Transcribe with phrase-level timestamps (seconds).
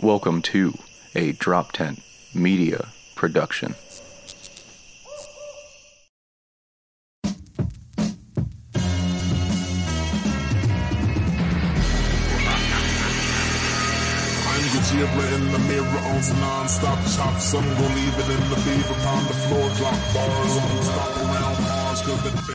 [0.00, 0.78] Welcome to
[1.16, 2.00] a Drop Tent
[2.32, 2.86] Media
[3.16, 3.74] Production.
[7.24, 7.34] I'm
[15.34, 17.40] in the mirror on some non-stop chop.
[17.40, 19.68] Some gon' leave it in the beaver upon the floor.
[19.78, 22.54] Drop bars on stop around Mars.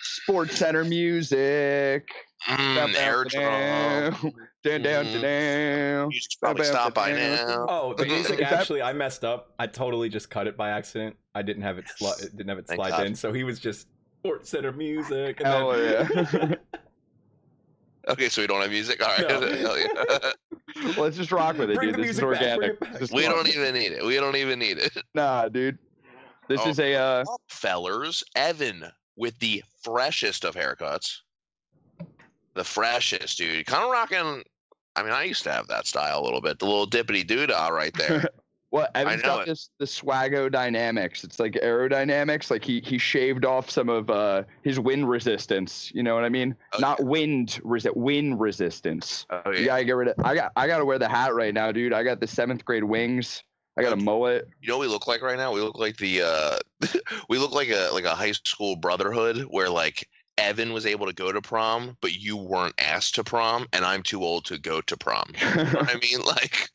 [0.00, 2.08] Sports Center music.
[2.48, 4.32] Mm, air drum.
[4.62, 5.20] Down, down, Mm.
[5.22, 6.08] down.
[6.08, 7.66] Music's probably stopped by now.
[7.68, 9.52] Oh, the music actually, I messed up.
[9.58, 11.16] I totally just cut it by accident.
[11.34, 13.06] I didn't have it, sli- it didn't have it Thank slide God.
[13.06, 13.86] in, so he was just
[14.20, 15.38] Sports Center music.
[15.40, 16.56] And Hell then,
[18.08, 19.02] Okay, so we don't have music.
[19.02, 19.28] All right.
[19.28, 19.40] No.
[19.56, 20.32] Hell yeah.
[20.96, 21.98] Let's just rock with it, Bring dude.
[21.98, 23.00] the This is music back, organic.
[23.00, 24.04] Just we don't even need it.
[24.06, 24.96] We don't even need it.
[25.14, 25.78] Nah, dude.
[26.48, 26.68] This Oh.
[26.70, 28.84] is a uh fellers, Evan
[29.16, 31.16] with the freshest of haircuts.
[32.56, 33.66] The freshest, dude.
[33.66, 34.42] Kind of rocking.
[34.96, 36.58] I mean, I used to have that style a little bit.
[36.58, 38.24] The little dippity doodah right there.
[38.72, 39.46] Well, Evan's got it.
[39.46, 41.22] this the swago dynamics.
[41.22, 42.50] It's like aerodynamics.
[42.50, 45.92] Like he he shaved off some of uh his wind resistance.
[45.94, 46.54] You know what I mean?
[46.74, 49.24] Oh, Not wind resi- wind resistance.
[49.30, 49.66] oh You yeah.
[49.66, 51.92] gotta get rid of I got I gotta wear the hat right now, dude.
[51.92, 53.42] I got the seventh grade wings.
[53.78, 54.48] I got a mullet.
[54.60, 55.52] You know what we look like right now?
[55.52, 56.58] We look like the uh
[57.28, 61.12] we look like a like a high school brotherhood where like Evan was able to
[61.14, 64.80] go to prom, but you weren't asked to prom, and I'm too old to go
[64.82, 65.32] to prom.
[65.40, 66.68] You know what I mean, like,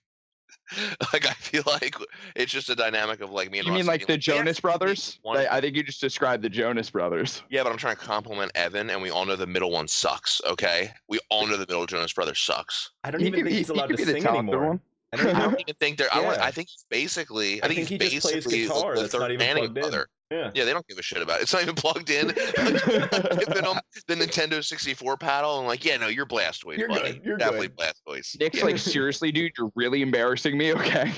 [1.14, 1.96] like I feel like
[2.36, 3.68] it's just a dynamic of like me and.
[3.68, 5.20] You mean like the being "Yeah, Jonas Brothers?
[5.22, 7.44] one- I, I think you just described the Jonas Brothers.
[7.50, 10.42] Yeah, but I'm trying to compliment Evan, and we all know the middle one sucks.
[10.50, 12.92] Okay, we all know the middle Jonas Brother sucks.
[13.04, 14.80] I don't He even could- think he's allowed could to be the sing talented anymore.
[15.12, 15.20] One.
[15.20, 16.14] I don't, I I don't don't, even think they're.
[16.14, 16.44] I, don't, Yeah.
[16.46, 17.62] I think he's basically.
[17.62, 19.46] I, I think, think he he's just plays basically guitar the that's third not even
[19.46, 20.08] Manning brother.
[20.32, 20.52] yeah.
[20.54, 21.44] Yeah, they don't give a shit about it.
[21.44, 22.28] It's not even plugged in.
[22.56, 27.14] Giving them the Nintendo 64 paddle and like, yeah, no, you're Blastoise, You're buddy.
[27.14, 27.94] good, you're definitely good.
[28.08, 28.40] Blastoise.
[28.40, 28.66] Nick's Yeah.
[28.66, 30.74] like, seriously, dude, you're really embarrassing me.
[30.74, 31.12] Okay.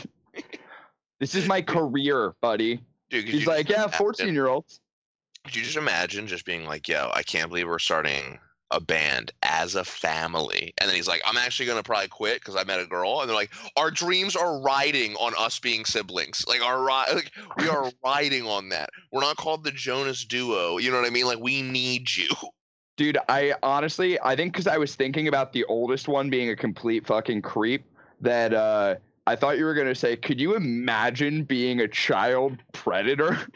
[1.20, 2.80] this is my career, buddy.
[3.10, 4.80] Dude, could He's like, yeah, 14 year olds.
[5.46, 8.40] Could you just imagine just being like, yo, I can't believe we're starting
[8.74, 10.74] a band as a family.
[10.78, 13.22] And then he's like, I'm actually going to probably quit because I met a girl.
[13.22, 16.44] And they're like, our dreams are riding on us being siblings.
[16.48, 18.90] Like, our ri- like we are riding on that.
[19.12, 20.78] We're not called the Jonas duo.
[20.78, 21.26] You know what I mean?
[21.26, 22.30] Like, we need you.
[22.98, 26.56] Dude, I honestly, I think because I was thinking about the oldest one being a
[26.56, 27.84] complete fucking creep,
[28.22, 28.96] that uh,
[29.26, 33.38] I thought you were going to say, could you imagine being a child predator?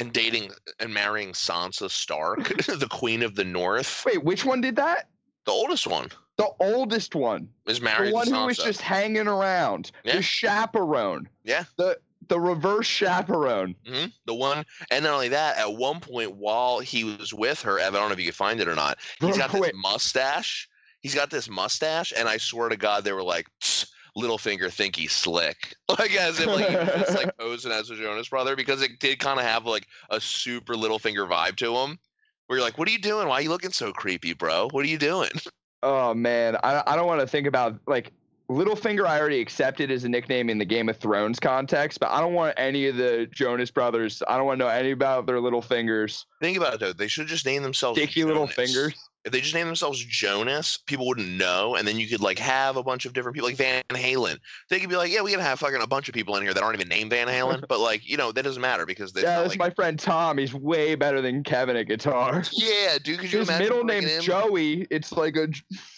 [0.00, 0.50] And dating
[0.80, 4.02] and marrying Sansa Stark, the Queen of the North.
[4.06, 5.08] Wait, which one did that?
[5.46, 7.48] The oldest one The oldest one.
[7.66, 9.92] is married the one who was just hanging around.
[10.04, 10.16] Yeah.
[10.16, 11.28] The chaperone.
[11.44, 11.64] Yeah.
[11.76, 13.74] The the reverse chaperone.
[13.86, 17.78] hmm The one, and not only that, at one point while he was with her,
[17.78, 18.98] Evan, I don't know if you can find it or not.
[19.20, 20.68] He's got this Wait, mustache.
[21.00, 24.96] He's got this mustache, and I swear to God, they were like, "Tsk, Littlefinger think
[24.96, 28.56] he's slick, like as if like he was just like posing as a Jonas brother,
[28.56, 31.98] because it did kind of have like a super Littlefinger vibe to him.
[32.46, 33.28] Where you're like, what are you doing?
[33.28, 34.68] Why are you looking so creepy, bro?
[34.72, 35.30] What are you doing?
[35.82, 38.12] Oh man, I I don't want to think about like
[38.50, 39.06] Littlefinger.
[39.06, 42.34] I already accepted as a nickname in the Game of Thrones context, but I don't
[42.34, 44.22] want any of the Jonas brothers.
[44.28, 46.92] I don't want to know any about their little fingers, Think about it though.
[46.92, 49.08] They should just name themselves sticky little fingers.
[49.24, 52.76] If they just name themselves Jonas, people wouldn't know, and then you could like have
[52.76, 54.38] a bunch of different people, like Van Halen.
[54.70, 56.54] They could be like, yeah, we can have fucking a bunch of people in here
[56.54, 59.40] that aren't even named Van Halen, but like, you know, that doesn't matter because Yeah,
[59.40, 60.38] that's like, my friend Tom.
[60.38, 62.42] He's way better than Kevin at guitar.
[62.52, 63.18] yeah, dude.
[63.18, 64.86] Could you His imagine middle name's in- Joey.
[64.90, 65.48] It's like a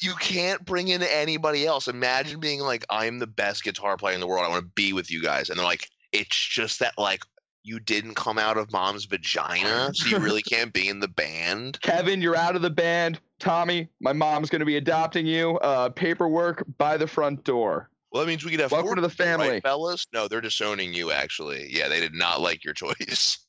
[0.01, 1.87] You can't bring in anybody else.
[1.87, 4.45] Imagine being like, I'm the best guitar player in the world.
[4.45, 7.23] I want to be with you guys, and they're like, it's just that like
[7.65, 11.81] you didn't come out of mom's vagina, so you really can't be in the band.
[11.83, 12.21] Kevin.
[12.21, 13.21] You're out of the band.
[13.39, 15.59] Tommy, my mom's gonna be adopting you.
[15.59, 17.89] Uh, paperwork by the front door.
[18.11, 19.61] Well, that means we could have Welcome four to the people, right, family.
[19.61, 20.07] fellas.
[20.13, 21.13] No, they're disowning you.
[21.13, 23.39] Actually, yeah, they did not like your choice.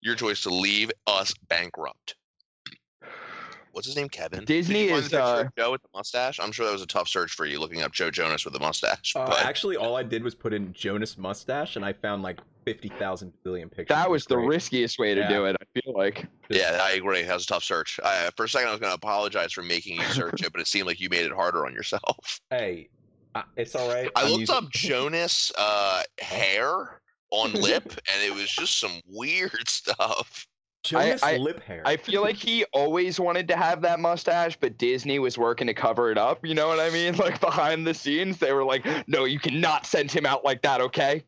[0.00, 2.14] Your choice to leave us bankrupt.
[3.72, 4.08] What's his name?
[4.08, 4.44] Kevin.
[4.44, 6.38] Disney you is the picture uh, Joe with the mustache.
[6.40, 8.60] I'm sure that was a tough search for you looking up Joe Jonas with the
[8.60, 9.14] mustache.
[9.16, 12.38] Uh, but actually, all I did was put in Jonas mustache, and I found like
[12.72, 13.88] fifty thousand billion pictures.
[13.96, 14.48] that was the great.
[14.48, 15.28] riskiest way to Yeah.
[15.28, 15.56] do it.
[15.60, 16.26] I feel like.
[16.50, 17.22] yeah, I agree.
[17.22, 17.98] That was a tough search.
[18.04, 20.60] I, for a second, I was going to apologize for making you search it, but
[20.60, 22.40] it seemed like you made it harder on yourself.
[22.50, 22.88] Hey,
[23.34, 24.10] uh, it's all right.
[24.16, 27.00] I I'm looked using- up Jonas uh, hair
[27.30, 30.46] on lip, and it was just some weird stuff.
[30.84, 31.82] Jonas I- lip hair.
[31.84, 35.74] I feel like he always wanted to have that mustache, but Disney was working to
[35.74, 36.44] cover it up.
[36.46, 37.16] You know what I mean?
[37.16, 40.80] Like behind the scenes, they were like, "No, you cannot send him out like that."
[40.80, 41.24] Okay.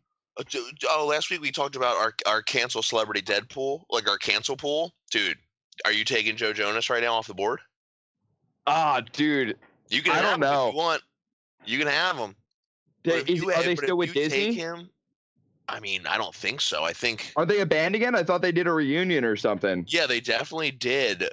[0.89, 4.93] Oh, last week we talked about our our cancel celebrity Deadpool, like our cancel pool.
[5.11, 5.37] Dude,
[5.85, 7.61] are you taking Joe Jonas right now off the board?
[8.67, 9.57] Ah, dude,
[9.89, 10.69] You can I don't know.
[10.69, 11.03] if you want.
[11.67, 12.37] You can have him.
[13.03, 14.53] They- is- you- are they still with you take Disney?
[14.55, 14.91] him,
[15.69, 16.85] I mean, I don't think so.
[16.85, 18.15] I think Are they a band again?
[18.15, 19.85] I thought they did a reunion or something.
[19.89, 21.29] yeah, they definitely did.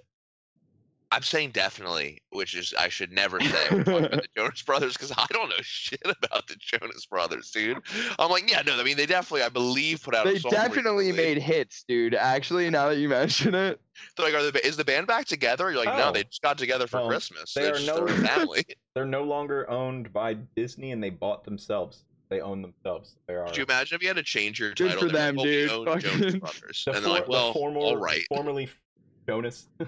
[1.09, 5.25] I'm saying definitely, which is I should never say about the Jonas Brothers because I
[5.31, 7.77] don't know shit about the Jonas Brothers, dude.
[8.19, 10.25] I'm like, yeah, no, I mean they definitely, I believe, put out.
[10.25, 11.35] They a song definitely recently.
[11.35, 12.13] made hits, dude.
[12.13, 13.79] Actually, now that you mention it,
[14.17, 15.71] They're like, are the, is the band back together?
[15.71, 16.11] You're like, no, Oh.
[16.11, 17.53] they just got together for Well, Christmas.
[17.53, 18.65] they They're are just no- they're family.
[18.93, 22.03] They're no longer owned by Disney, and they bought themselves.
[22.29, 23.15] They own themselves.
[23.27, 23.45] They are.
[23.45, 25.07] Could you imagine if you had to change your Good title?
[25.07, 25.71] for them, like, well, we dude.
[25.71, 28.25] own Jonas Brothers, the and they're like, for- the well, former, all right.
[28.27, 28.67] formerly
[29.25, 29.69] Jonas.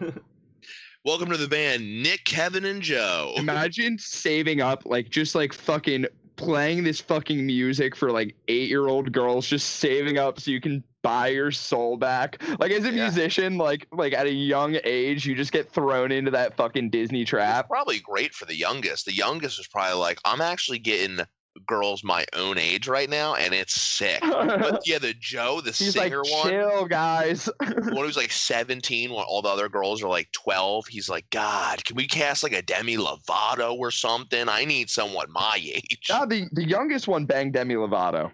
[1.05, 3.33] Welcome to the band, Nick, Kevin, and Joe.
[3.37, 6.05] imagine saving up, like just like fucking
[6.35, 11.27] playing this fucking music for like eight-year-old girls, just saving up so you can buy
[11.29, 12.41] your soul back.
[12.59, 13.03] Like as a Yeah.
[13.03, 17.21] musician, like like at a young age, you just get thrown into that fucking Disney
[17.21, 17.69] It's trap.
[17.69, 19.05] probably great for the youngest.
[19.05, 21.19] The youngest is probably like, I'm actually getting
[21.65, 24.19] girls my own age right now, and it's sick.
[24.21, 27.45] But yeah, the Joe, the He's like, singer one, chill, guys.
[27.45, 30.87] the one who's like 17, while all the other girls are like 12.
[30.87, 34.47] He's like, God, can we cast like a Demi Lovato or something?
[34.49, 36.07] I need someone my age.
[36.09, 38.31] Nah, the the youngest one banged Demi Lovato.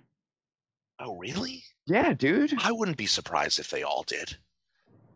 [0.99, 1.63] Oh, really?
[1.87, 2.53] Yeah, dude.
[2.57, 4.37] I wouldn't be surprised if they all did.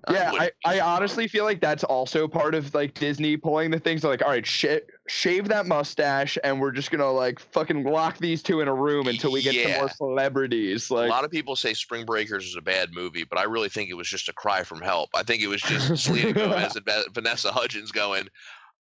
[0.09, 4.03] Yeah, I, I honestly feel like that's also part of like Disney pulling the things
[4.03, 4.65] like, all right, sh-
[5.07, 9.07] shave that mustache, and we're just gonna like fucking lock these two in a room
[9.07, 10.89] until we get some more celebrities.
[10.89, 13.69] Like a lot of people say Spring Breakers is a bad movie, but I really
[13.69, 15.09] think it was just a cry from help.
[15.13, 18.27] I think it was just Selena Gomez and Vanessa Hudgens going,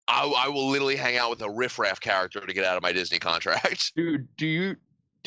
[0.07, 2.93] I, I will literally hang out with a riffraff character to get out of my
[2.93, 3.93] Disney contract.
[3.95, 4.75] dude, do you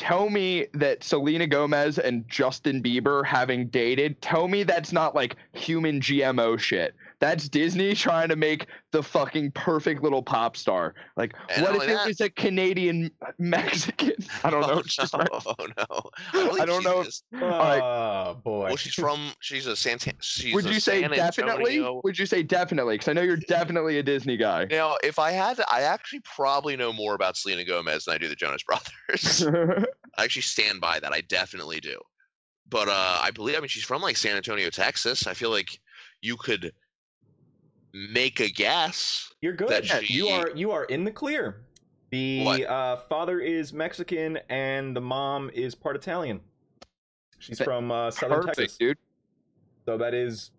[0.01, 4.19] tell me that Selena Gomez and Justin Bieber having dated?
[4.19, 6.95] Tell me that's not like human GMO shit.
[7.21, 10.95] That's Disney trying to make the fucking perfect little pop star.
[11.15, 14.13] Like, And what if only it was a Canadian Mexican?
[14.43, 14.71] I don't know.
[14.73, 16.09] Oh, it's just no, my- oh no.
[16.33, 17.01] I, I don't know.
[17.01, 17.21] is.
[17.31, 17.79] right.
[17.79, 18.65] Oh boy.
[18.69, 19.19] Well, she's from.
[19.39, 20.13] She's a Santa.
[20.19, 21.75] She's Would a you say San definitely?
[21.77, 22.95] Antonio- Would you say definitely?
[22.95, 24.65] Because I know you're definitely a Disney guy.
[24.71, 28.17] Now, if I had to, I actually probably know more about Selena Gomez than I
[28.17, 29.45] do the Jonas Brothers.
[30.17, 31.13] I actually stand by that.
[31.13, 31.99] I definitely do.
[32.67, 35.27] But uh, I believe, I mean, she's from like San Antonio, Texas.
[35.27, 35.79] I feel like
[36.21, 36.71] you could
[37.93, 39.31] make a guess.
[39.41, 39.69] You're good.
[39.69, 41.61] that you are you are in the clear.
[42.11, 46.41] The uh, father is Mexican and the mom is part Italian.
[47.39, 48.97] She's That- from uh, southern Perfect, Texas, dude.
[49.85, 50.51] so that is,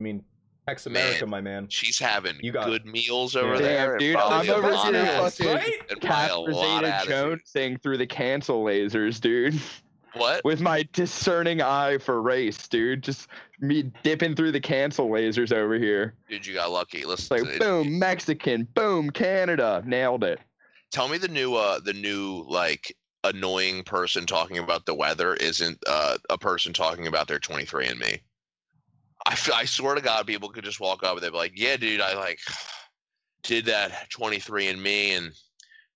[0.00, 0.24] I mean,
[0.68, 1.30] Tex America, Man.
[1.30, 1.66] my man.
[1.68, 2.70] She's having You got it.
[2.70, 3.60] good meals over Yeah.
[3.60, 3.88] there.
[3.90, 5.80] Damn, dude, I'm over here of- fucking right?
[5.90, 7.10] and probably a lot of Castrated attitude.
[7.10, 9.60] Jones thing through the cancel lasers, dude.
[10.14, 10.44] What?
[10.44, 13.02] With my discerning eye for race, dude.
[13.02, 13.28] Just
[13.60, 16.14] me dipping through the cancel lasers over here.
[16.28, 17.04] Dude, you got lucky.
[17.04, 17.60] Let's like to it.
[17.60, 19.82] boom, Mexican, boom, Canada.
[19.86, 20.38] Nailed it.
[20.90, 22.94] tell me the new, uh, the new like
[23.24, 28.20] annoying person talking about the weather isn't uh, a person talking about their 23andMe.
[29.24, 31.52] I, f- I swear to God, people could just walk up and they'd be like,
[31.54, 32.40] "Yeah, dude, I like
[33.44, 35.30] did that 23andMe, and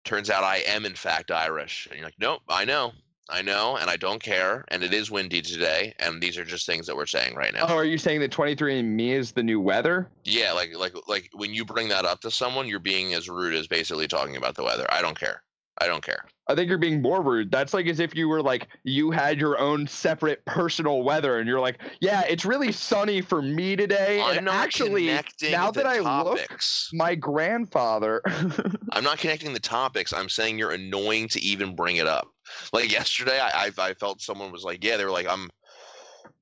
[0.05, 2.93] turns out I am in fact Irish." And you're like, "Nope, I know,
[3.29, 6.67] I know, and I don't care, and it is windy today, and these are just
[6.67, 9.61] things that we're saying right now." Oh, are you saying that 23andMe is the new
[9.61, 10.09] weather?
[10.25, 13.55] Yeah, like like like when you bring that up to someone, you're being as rude
[13.55, 14.87] as basically talking about the weather.
[14.91, 15.43] I don't care.
[15.79, 16.25] I don't care.
[16.49, 17.51] I think you're being more rude.
[17.51, 21.49] That's like as if you were like you had your own separate personal weather, and
[21.49, 24.23] you're like, yeah, it's really sunny for me today.
[24.23, 26.91] I'm and not actually, connecting now that I look, topics.
[26.93, 28.23] my grandfather.
[28.93, 30.13] I'm not connecting the topics.
[30.13, 32.29] I'm saying you're annoying to even bring it up.
[32.73, 35.51] Like yesterday, I, I I felt someone was like, yeah, they were like, I'm,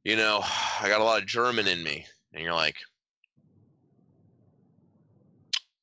[0.05, 2.77] you know, I got a lot of German in me, and you're like,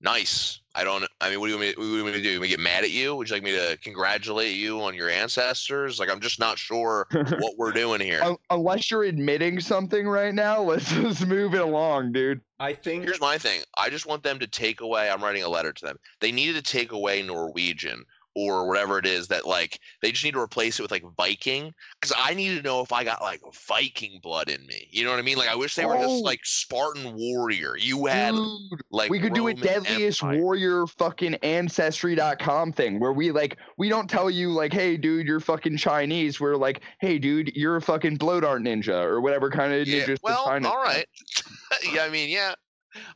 [0.01, 0.59] nice.
[0.73, 1.05] I don't.
[1.19, 1.73] I mean, what do you want me?
[1.75, 2.29] What do you want me to do?
[2.29, 3.13] You want me to get mad at you?
[3.15, 5.99] Would you like me to congratulate you on your ancestors?
[5.99, 8.21] Like, I'm just not sure what we're doing here.
[8.49, 12.39] Unless you're admitting something right now, let's just move it along, dude.
[12.59, 13.61] I think Here's my thing.
[13.77, 15.09] I just want them to take away.
[15.09, 15.97] I'm writing a letter to them.
[16.21, 20.33] They needed to take away Norwegian or whatever it is that like they just need
[20.33, 23.41] to replace it with like Viking because I need to know if I got like
[23.67, 24.87] Viking blood in me.
[24.89, 25.37] You know what I mean?
[25.37, 26.01] Like I wish they were Oh.
[26.01, 27.75] just like Spartan warrior.
[27.77, 30.39] You had Dude, like we could do a Roman deadliest Empire.
[30.41, 35.39] warrior fucking ancestry.com thing where we like we don't tell you like hey dude you're
[35.39, 39.73] fucking chinese we're like hey dude you're a fucking blow dart ninja or whatever kind
[39.73, 41.05] of Yeah, well, all right.
[41.93, 42.53] yeah, I mean, yeah.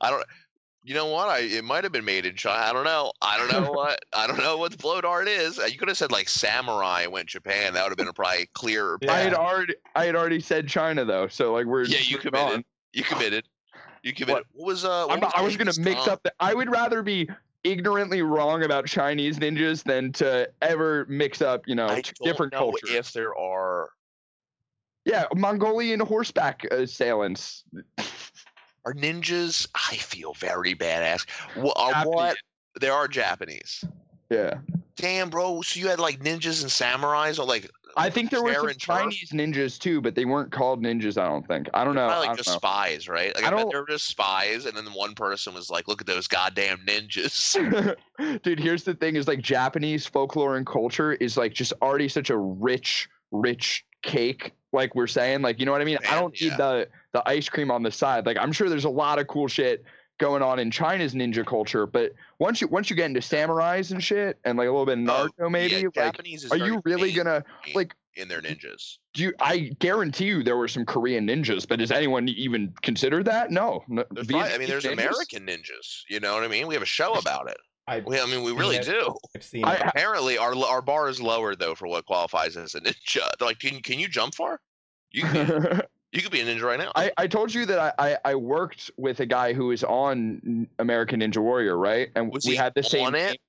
[0.02, 0.24] I don't.
[0.88, 1.30] You know what?
[1.30, 2.62] I it might have been made in China.
[2.64, 3.12] I don't know.
[3.20, 4.00] I don't know what.
[4.14, 5.58] I don't know what the blow dart is.
[5.58, 7.74] Uh, You could have said like samurai went Japan.
[7.74, 9.00] That would have been a probably clearer.
[9.02, 9.12] Yeah.
[9.14, 12.56] i had already i had already said china though so like we're Yeah, you committed.
[12.58, 12.66] on.
[12.94, 13.48] You committed.
[14.04, 14.44] You committed.
[14.54, 15.04] What, was uh?
[15.06, 16.10] I'm what not, i was gonna Genghis mix Khan?
[16.14, 17.28] up the i would rather be
[17.64, 22.54] ignorantly wrong about Chinese ninjas than to ever mix up, you know, I don't different
[22.54, 22.92] know cultures.
[22.92, 23.90] if there are
[25.04, 27.64] Yeah, Mongolian horseback assailants.
[28.86, 29.68] Are ninjas.
[29.74, 31.30] I feel very badass.
[31.56, 31.78] What?
[31.78, 32.16] Are uh, Japanese.
[32.16, 32.38] what?
[32.80, 33.84] There are Japanese.
[34.30, 34.60] Yeah.
[34.96, 35.62] Damn, bro.
[35.62, 38.74] So you had like ninjas and samurais, or like I think there were some?
[38.78, 41.18] Chinese ninjas too, but they weren't called ninjas.
[41.18, 41.70] I don't think.
[41.74, 42.08] I don't know.
[42.08, 42.58] probably I like just know.
[42.58, 43.34] spies, right?
[43.36, 46.08] Like I don't- they were just spies, and then one person was like, "Look at
[46.08, 47.96] those goddamn ninjas."
[48.44, 52.30] Dude, here's the thing: is like Japanese folklore and culture is like just already such
[52.30, 54.54] a rich, rich cake.
[54.74, 55.98] Like we're saying, like you know what I mean.
[56.10, 56.50] I don't yeah.
[56.50, 58.26] need the the ice cream on the side.
[58.26, 59.84] Like I'm sure there's a lot of cool shit
[60.18, 64.04] going on in China's ninja culture, but once you once you get into samurais and
[64.04, 66.58] shit, and like a little bit of Oh, Naruto, maybe, yeah, like, Japanese is are
[66.58, 67.44] you really gonna
[67.74, 67.96] like?
[68.18, 68.98] in their ninjas?
[69.14, 73.22] Do you, I guarantee you there were some Korean ninjas, but does anyone even consider
[73.24, 73.52] that?
[73.52, 73.84] No.
[73.90, 74.94] no There's probably- I mean, there's ninjas?
[74.94, 76.04] American ninjas.
[76.10, 76.66] You know what I mean?
[76.68, 77.58] We have a show about it.
[77.90, 79.16] I, We, I mean, we really I've- do.
[79.36, 79.66] I've seen.
[79.66, 79.82] I- it.
[79.88, 83.28] Apparently, our our bar is lower though for what qualifies as a ninja.
[83.38, 84.62] They're like, can can you jump far?
[85.12, 85.82] You can be,
[86.16, 86.92] you could be a ninja right now.
[86.96, 90.68] I, I told you that I, I, I worked with a guy who was on
[90.80, 92.10] American Ninja Warrior, right?
[92.16, 93.06] And was we had the same.
[93.06, 93.40] on it,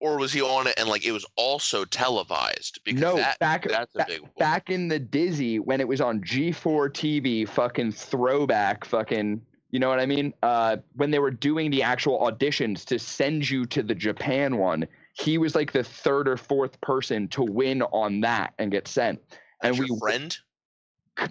[0.00, 2.80] or was he on it and like it was also televised?
[2.84, 4.30] Because No, that, back that's a big one.
[4.38, 9.40] back in the Dizzy when it was on G4 TV, fucking throwback, fucking.
[9.70, 10.34] You know what I mean?
[10.42, 14.86] Uh, when they were doing the actual auditions to send you to the Japan one,
[15.14, 19.18] he was like the third or fourth person to win on that and get sent.
[19.62, 20.36] That's and we friend.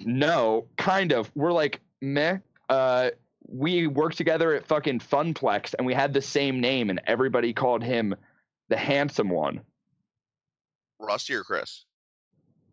[0.05, 1.31] No, kind of.
[1.35, 2.37] We're like meh.
[2.69, 3.11] Uh,
[3.47, 7.83] we worked together at fucking Funplex, and we had the same name, and everybody called
[7.83, 8.15] him
[8.69, 9.61] the handsome one,
[10.99, 11.85] Rusty or Chris?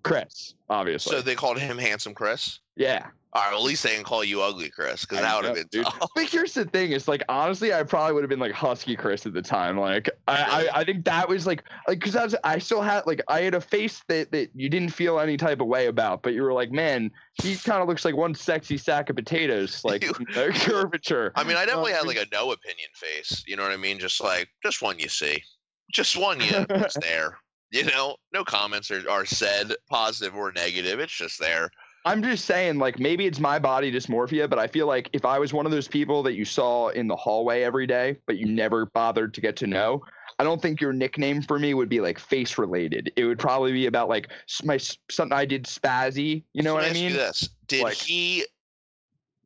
[0.08, 0.54] Chris.
[0.70, 1.16] Obviously.
[1.16, 2.60] So they called him Handsome Chris.
[2.76, 3.06] yeah.
[3.34, 5.54] All right, well, at least they can call you Ugly Chris, because that would have
[5.54, 5.86] been dude.
[6.14, 9.26] But here's the thing: is like honestly, I probably would have been like Husky Chris
[9.26, 9.76] at the time.
[9.78, 13.06] Like I, I, I think that was like like because I was I still had
[13.06, 16.22] like I had a face that that you didn't feel any type of way about,
[16.22, 17.10] but you were like, man,
[17.42, 21.30] he kind of looks like one sexy sack of potatoes, like curvature.
[21.36, 23.44] I mean, I definitely had Um, like a no opinion face.
[23.46, 23.98] You know what I mean?
[23.98, 25.42] Just like just one you see,
[25.92, 27.36] just one you it's there.
[27.70, 31.00] You know, no comments are, are said, positive or negative.
[31.00, 31.70] It's just there.
[32.04, 35.38] I'm just saying, like, maybe it's my body dysmorphia, but I feel like if I
[35.38, 38.46] was one of those people that you saw in the hallway every day, but you
[38.46, 40.02] never bothered to get to know,
[40.38, 43.12] I don't think your nickname for me would be like face related.
[43.16, 44.28] It would probably be about like
[44.64, 44.78] my
[45.10, 46.44] something I did spazzy.
[46.54, 47.12] You know Let what I mean?
[47.12, 48.44] this: Did Like- he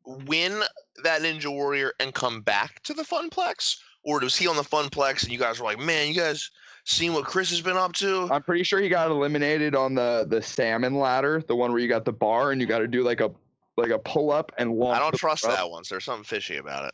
[0.05, 0.61] win
[1.03, 5.23] that Ninja Warrior and come back to the Funplex, or was he on the Funplex
[5.23, 6.49] and you guys were like, "Man, you guys
[6.85, 10.25] seen what Chris has been up to?" I'm pretty sure he got eliminated on the
[10.29, 13.03] the salmon ladder, the one where you got the bar and you got to do
[13.03, 13.31] like a
[13.77, 14.97] like a pull up and launch.
[14.97, 15.83] I don't trust that one.
[15.83, 16.93] So there's something fishy about it.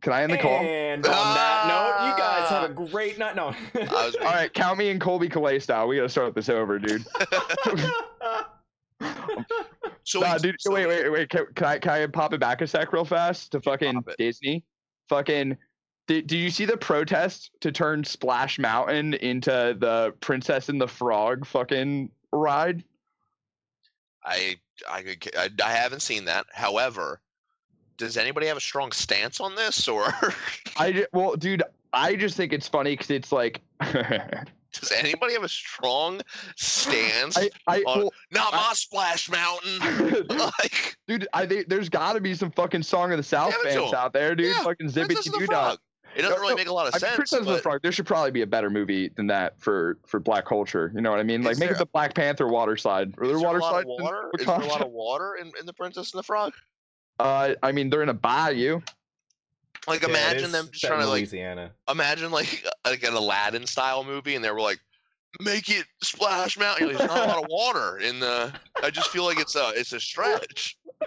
[0.00, 0.60] Can I end the call?
[0.60, 1.68] And on that ah!
[1.68, 3.36] note, you guys have a great night.
[3.36, 3.54] No.
[3.74, 5.86] I was All right, count me and Colby Calais style.
[5.88, 7.04] We got to start this over, dude.
[10.04, 11.28] so Nah, dude, so wait, wait, wait.
[11.28, 14.02] Can, can I can I pop it back a sec real fast to fucking.
[14.16, 14.64] Disney?
[15.10, 15.56] Fucking.
[16.10, 20.88] Did, did you see the protest to turn Splash Mountain into the Princess and the
[20.88, 22.82] Frog fucking ride?
[24.24, 24.56] I
[24.90, 26.46] I could- I, I haven't seen that.
[26.52, 27.20] However,
[27.96, 30.12] does anybody have a strong stance on this, or
[30.76, 31.62] I well, dude,
[31.92, 36.22] I just think it's funny because it's like, does anybody have a strong
[36.56, 37.38] stance?
[37.38, 40.26] I I on- well, Not I- my Splash Mountain.
[40.36, 43.74] like dude, I think there's got to be some fucking Song of the South it
[43.74, 44.46] fans out there, dude.
[44.46, 45.78] Yeah, fucking Princess and the Doo Frog.
[46.16, 47.16] It doesn't No, really no, make a lot of I mean, sense.
[47.16, 47.80] Princess and the but Frog.
[47.82, 50.90] There should probably be a better movie than that for for Black culture.
[50.94, 51.42] You know what I mean?
[51.42, 53.14] Like Is make there- it the Black Panther water slide.
[53.18, 53.84] Are is there there water a lot slides?
[53.88, 54.30] of water?
[54.38, 56.52] Is there a lot of water in, in the Princess and the Frog?
[57.18, 58.80] Uh, I mean, they're in a bayou.
[59.86, 61.70] Like Yeah, imagine is them just trying to like Louisiana.
[61.88, 64.78] imagine like like an Aladdin style movie, and they were like,
[65.40, 68.52] "Make it Splash Mountain." Like, There's not a lot of water in the.
[68.82, 70.76] I just feel like it's a it's a stretch.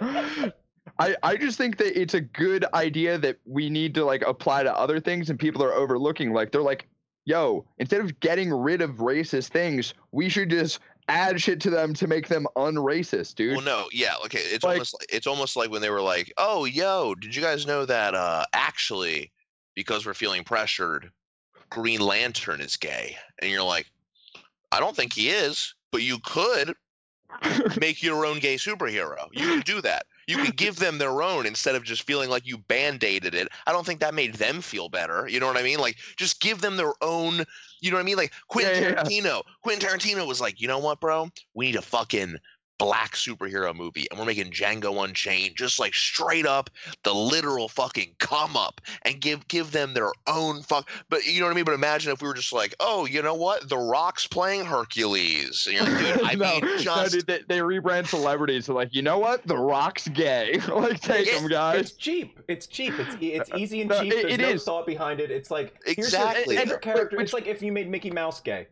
[0.98, 4.62] I, I just think that it's a good idea that we need to like apply
[4.62, 6.32] to other things and people are overlooking.
[6.32, 6.86] Like they're like,
[7.24, 11.94] yo, instead of getting rid of racist things, we should just add shit to them
[11.94, 13.56] to make them unracist, dude.
[13.56, 14.38] Well, no, yeah, okay.
[14.38, 17.42] It's Like- almost like it's almost like when they were like, "Oh, yo, did you
[17.42, 19.32] guys know that uh actually
[19.74, 21.10] because we're feeling pressured,
[21.70, 23.86] Green Lantern is gay?" And you're like,
[24.72, 26.74] "I don't think he is, but you could
[27.80, 29.28] make your own gay superhero.
[29.32, 30.06] You can do that.
[30.26, 33.48] You can give them their own instead of just feeling like you band-aided it.
[33.66, 35.28] I don't think that made them feel better.
[35.28, 35.78] You know what I mean?
[35.78, 37.44] Like just give them their own,
[37.80, 38.16] you know what I mean?
[38.16, 39.02] Like Quentin Yeah, yeah, yeah.
[39.02, 39.42] Tarantino.
[39.62, 41.30] Quentin Tarantino was like, "You know what, bro?
[41.54, 42.36] We need to fucking
[42.78, 46.70] black superhero movie and we're making Django Unchained just like straight up
[47.04, 51.46] the literal fucking come up and give give them their own fuck but you know
[51.46, 53.78] what I mean but imagine if we were just like oh you know what the
[53.78, 58.06] rock's playing Hercules and you're like dude I no, mean no, dude, they, they rebrand
[58.08, 58.66] celebrities.
[58.66, 59.46] They're like, you know what?
[59.46, 60.58] The Rock's gay.
[60.68, 61.80] like, take Yeah, him, guys.
[61.80, 62.40] It's cheap.
[62.48, 62.94] It's cheap.
[62.98, 64.12] It's e- it's uh, easy and No, cheap.
[64.12, 64.64] it- There's it no is.
[64.64, 65.30] thought behind it.
[65.30, 66.56] It's like here's a- Exactly.
[66.56, 67.16] here's a And- character.
[67.16, 68.66] which- It's like if you made Mickey Mouse gay.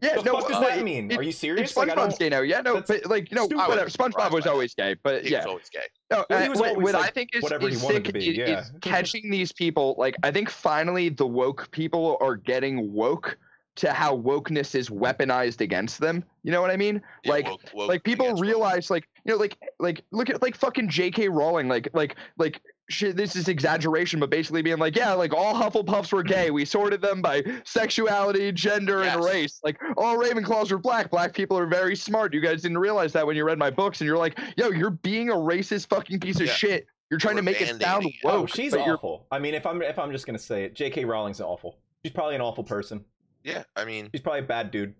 [0.00, 1.10] Yeah, the no, fuck does uh, that mean?
[1.10, 1.76] it- Are you serious?
[1.76, 2.40] Like, SpongeBob's don't- gay now.
[2.40, 3.62] Yeah, no, but like, you know, whatever.
[3.62, 5.38] I wouldn't be SpongeBob was always gay, but he yeah.
[5.38, 8.24] was always gay No, Well, uh, what, what I think is, is sick to be,
[8.26, 8.60] yeah.
[8.60, 9.96] is catching these people.
[9.98, 13.36] Like, I think finally the woke people are getting woke
[13.76, 16.24] to how wokeness is weaponized against them.
[16.42, 17.00] You know what I mean?
[17.24, 18.48] Yeah, like, woke- woke like people against woke.
[18.48, 21.28] realize, like, you know, like, like look at like fucking J.K.
[21.28, 22.60] Rowling, like, like, like.
[22.90, 26.50] Shit, this is exaggeration, but basically being like, yeah, like all Hufflepuffs were gay.
[26.50, 29.60] We sorted them by sexuality, gender, and race.
[29.62, 31.10] Like all Ravenclaws were black.
[31.10, 32.32] Black people are very smart.
[32.32, 34.90] You guys didn't realize that when you read my books, and you're like, yo, you're
[34.90, 36.52] being a racist fucking piece of Yeah.
[36.52, 36.86] shit.
[37.10, 38.32] You're trying to make it sound woke.
[38.34, 39.26] Oh, she's awful.
[39.30, 41.04] I mean, if I'm if I'm just gonna say it, J.K.
[41.04, 41.78] Rowling's awful.
[42.04, 43.04] She's probably an awful person.
[43.44, 44.94] yeah I mean She's probably a bad dude.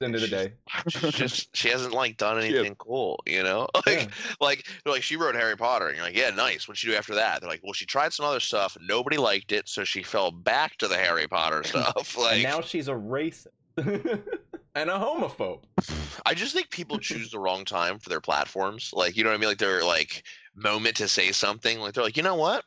[0.00, 0.52] The end of the day.
[0.88, 3.68] she's just she hasn't like done anything cool, you know.
[3.86, 4.06] Like Yeah.
[4.40, 6.66] like like she wrote Harry Potter, and you're like, yeah, nice.
[6.66, 7.40] What'd she do after that?
[7.40, 10.76] They're like, well, she tried some other stuff, nobody liked it, so she fell back
[10.78, 12.14] to the Harry Potter stuff.
[12.16, 15.62] and Like now she's a racist and a homophobe.
[16.24, 18.90] I just think people choose the wrong time for their platforms.
[18.92, 19.48] Like you know what I mean?
[19.50, 20.24] Like their like
[20.54, 21.78] moment to say something.
[21.78, 22.64] Like they're like, you know what?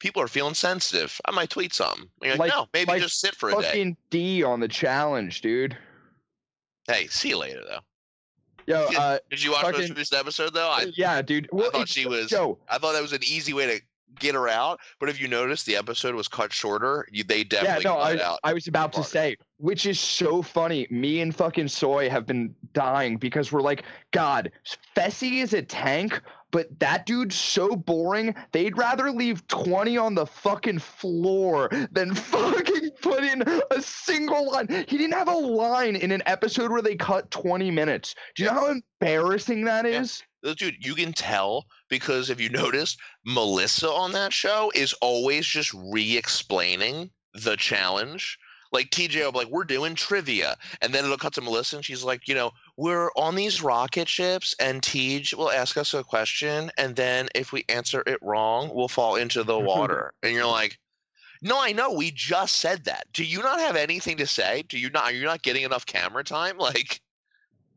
[0.00, 1.18] People are feeling sensitive.
[1.24, 2.08] I might tweet something.
[2.20, 3.62] You're like, Like- no, maybe like just sit for a day.
[3.62, 5.76] fucking Dee on the challenge, dude.
[6.86, 7.80] Hey, see you later though.
[8.66, 10.68] Yo, Yeah, uh, Did you watch most Fucking- of this episode though?
[10.70, 11.48] I yeah, dude.
[11.52, 13.80] Well, thought she was- Yo, I thought that was an easy way to
[14.18, 14.80] get her out.
[15.00, 17.06] But if you notice, the episode was cut shorter.
[17.10, 18.40] You, they yeah, definitely no, cut I, out.
[18.44, 20.86] I was about to say, which is so funny.
[20.90, 24.50] Me and fucking Soy have been dying because we're like, God,
[24.96, 28.34] Fessy is a tank, but that dude's so boring.
[28.52, 34.68] They'd rather leave 20 on the fucking floor than fucking put in a single line.
[34.88, 38.14] He didn't have a line in an episode where they cut 20 minutes.
[38.34, 38.70] Do you know how
[39.00, 40.20] embarrassing that is?
[40.20, 40.26] Yeah.
[40.42, 45.72] Dude, you can tell because if you notice, Melissa on that show is always just
[45.74, 48.38] re-explaining the challenge.
[48.72, 50.56] Like TJ will be like, we're doing trivia.
[50.80, 54.08] And then it'll cut to Melissa and she's like, you know, we're on these rocket
[54.08, 56.70] ships and TJ will ask us a question.
[56.78, 60.14] And then if we answer it wrong, we'll fall into the water.
[60.22, 60.78] and you're like,
[61.42, 61.92] no, I know.
[61.92, 63.06] We just said that.
[63.12, 64.62] Do you not have anything to say?
[64.68, 65.04] Do you not?
[65.04, 66.56] Are you not getting enough camera time?
[66.62, 67.01] Like,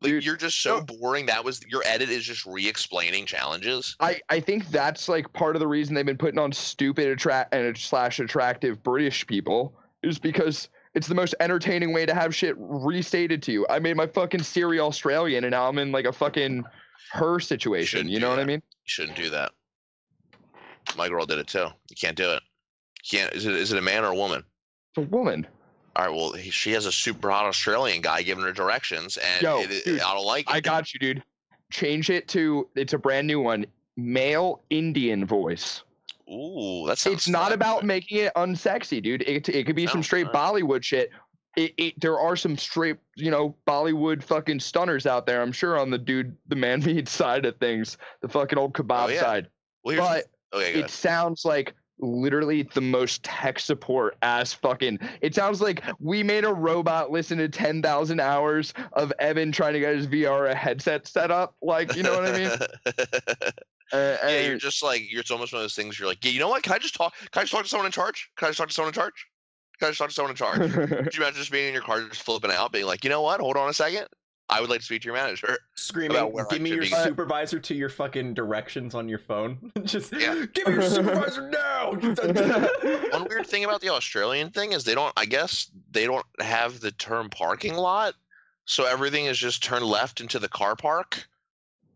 [0.06, 0.84] like Dude, you're just so no.
[0.84, 1.26] boring.
[1.26, 3.96] That was your edit is just re-explaining challenges.
[4.00, 7.54] I, I think that's like part of the reason they've been putting on stupid attract
[7.54, 12.56] and slash attractive British people is because it's the most entertaining way to have shit
[12.58, 13.66] restated to you.
[13.70, 16.64] I made my fucking Siri Australian and now I'm in like a fucking
[17.12, 17.98] her situation.
[17.98, 18.62] Shouldn't You know what I mean?
[18.62, 19.52] You shouldn't do that.
[20.96, 21.68] My girl did it too.
[21.90, 22.42] You can't do it.
[23.04, 23.34] You can't.
[23.34, 24.44] Is it is it a man or a woman?
[24.96, 25.48] It's a woman.
[25.96, 26.14] All right.
[26.14, 29.86] Well, he, she has a super hot Australian guy giving her directions, and Yo, it-
[29.86, 30.54] dude, I don't like it.
[30.54, 31.24] I got you, dude.
[31.72, 33.66] Change it to it's a brand new one.
[33.98, 35.84] Male Indian voice.
[36.30, 37.16] Ooh, that sounds.
[37.16, 39.22] it's not about making it unsexy, dude.
[39.24, 40.28] It, it could be some straight.
[40.28, 41.12] Bollywood shit.
[41.56, 45.42] It, it, there are some straight, you know, Bollywood fucking stunners out there.
[45.42, 48.84] I'm sure on the dude, the man meat side of things, the fucking old oh,
[48.84, 49.22] kebab Oh, yeah.
[49.22, 49.48] side.
[49.84, 49.98] Well,
[50.52, 55.00] But okay, it sounds like literally the most tech support ass fucking.
[55.22, 59.80] It sounds like we made a robot listen to 10,000 hours of Evan trying to
[59.80, 61.56] get his VR headset set up.
[61.62, 62.52] Like, you know what I mean?
[63.94, 65.22] Uh, yeah, you're just like you're.
[65.22, 66.00] It's almost one of those things.
[66.00, 66.64] You're like, yeah, you know what?
[66.64, 67.14] Can I just talk?
[67.18, 68.30] Can I just talk to someone in charge?
[68.36, 69.28] Can I just talk to someone in charge?
[69.80, 70.74] Can I just talk to someone in charge?
[71.04, 73.22] Could you imagine just being in your car, just flipping out, being like, you know
[73.22, 73.42] what?
[73.42, 74.08] Hold on a second.
[74.50, 75.58] I would like to speak to your manager.
[75.74, 79.72] Screaming, where I give me your be." supervisor to your fucking directions on your phone.
[79.84, 80.46] Just Yeah.
[80.54, 81.94] give me your supervisor now.
[83.12, 85.14] One weird thing about the Australian thing is they don't.
[85.18, 88.14] I guess they don't have the term parking lot,
[88.66, 91.28] so everything is just turn left into the car park.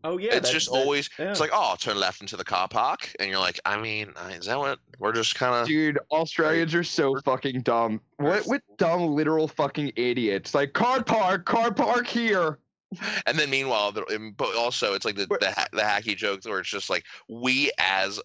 [0.04, 1.08] Oh yeah, it's that- just that- always.
[1.18, 1.30] yeah.
[1.30, 4.28] It's like, oh, turn left into the car park, and you're like, I mean, uh,
[4.28, 5.66] is that what we're just kind of?
[5.66, 8.00] Dude, Australians are so fucking dumb.
[8.16, 10.54] What with dumb literal fucking idiots?
[10.54, 12.58] Like car park, car park here.
[13.26, 16.58] And then meanwhile, um, but also it's like the the, ha- the hacky jokes where
[16.58, 18.20] it's just like we as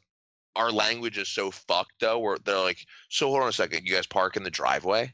[0.55, 2.17] our language is so fucked though.
[2.17, 5.11] Where they're like, so hold on a second, you guys park in the driveway, and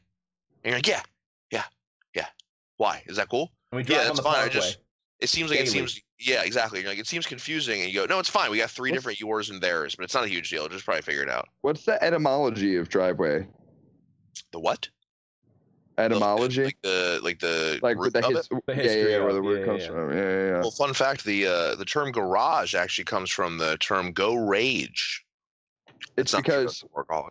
[0.70, 1.02] you're like, yeah,
[1.50, 1.64] yeah,
[2.14, 2.28] yeah.
[2.78, 3.52] Why is that cool?
[3.72, 4.78] And we yeah, drive on that's the fine, I just-
[5.22, 6.80] It seems like it seems yeah, exactly.
[6.80, 8.50] You're like it seems confusing, and you go, no, it's fine.
[8.50, 10.68] We got three What's- different yours and theirs, but it's not a huge deal.
[10.68, 11.48] Just probably figure it out.
[11.60, 13.46] What's the etymology of driveway?
[14.50, 14.88] The what?
[15.98, 18.66] etymology, like the like the like root the, of his, it?
[18.66, 19.88] The yeah, history yeah, of where it, the word yeah, comes yeah.
[19.88, 20.10] from.
[20.10, 20.60] Yeah, yeah, yeah.
[20.60, 25.24] Well, fun fact: the uh, the term garage actually comes from the term "go rage."
[26.16, 26.84] It's not because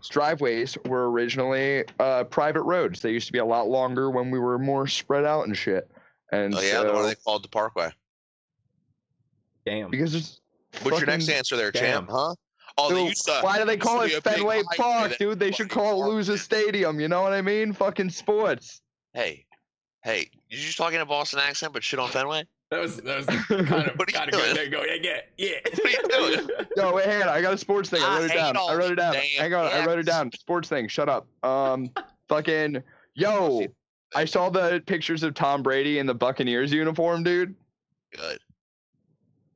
[0.09, 3.01] driveways were originally uh, private roads.
[3.01, 5.91] They used to be a lot longer when we were more spread out and shit.
[6.31, 7.43] And Oh yeah, so, what are they called?
[7.43, 7.91] The Parkway.
[9.65, 9.91] Damn.
[9.91, 10.41] because it's
[10.81, 11.83] What's your next answer there, Damn.
[11.83, 12.09] champ?
[12.11, 12.35] Huh?
[12.77, 15.37] Oh, Dude, used why do they call it Fenway Park, dude?
[15.37, 16.37] They should call it Loser.
[16.37, 16.99] Stadium.
[17.01, 17.73] You know what I mean?
[17.73, 18.81] Fucking sports.
[19.13, 19.45] Hey,
[20.03, 22.45] hey, you just talking a Boston accent, but shit on Fenway?
[22.69, 24.55] That was that was kind of What are you kind of good.
[24.55, 24.83] There you go.
[24.83, 25.57] Yeah, yeah, yeah.
[25.75, 26.49] What are you doing?
[26.77, 27.27] Yo, wait, hang on.
[27.27, 28.01] I got a sports thing.
[28.01, 28.57] I I wrote it down.
[28.57, 29.15] I wrote it down.
[29.15, 29.65] Hang on.
[29.65, 30.31] I wrote it down.
[30.31, 30.87] Sports thing.
[30.87, 31.27] Shut up.
[31.43, 31.91] Um,
[32.29, 32.81] fucking
[33.15, 33.67] yo.
[34.13, 37.55] I saw the pictures of Tom Brady in the Buccaneers uniform, dude.
[38.15, 38.39] Good.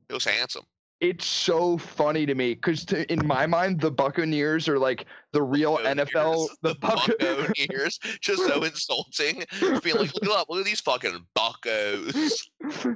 [0.08, 0.64] He was handsome.
[1.02, 5.78] It's so funny to me because in my mind, the Buccaneers are like the real
[5.80, 6.48] NFL.
[6.62, 9.44] The, the Buc- Buccaneers, just so insulting.
[9.84, 12.48] Being like, look up, look at these fucking buckos.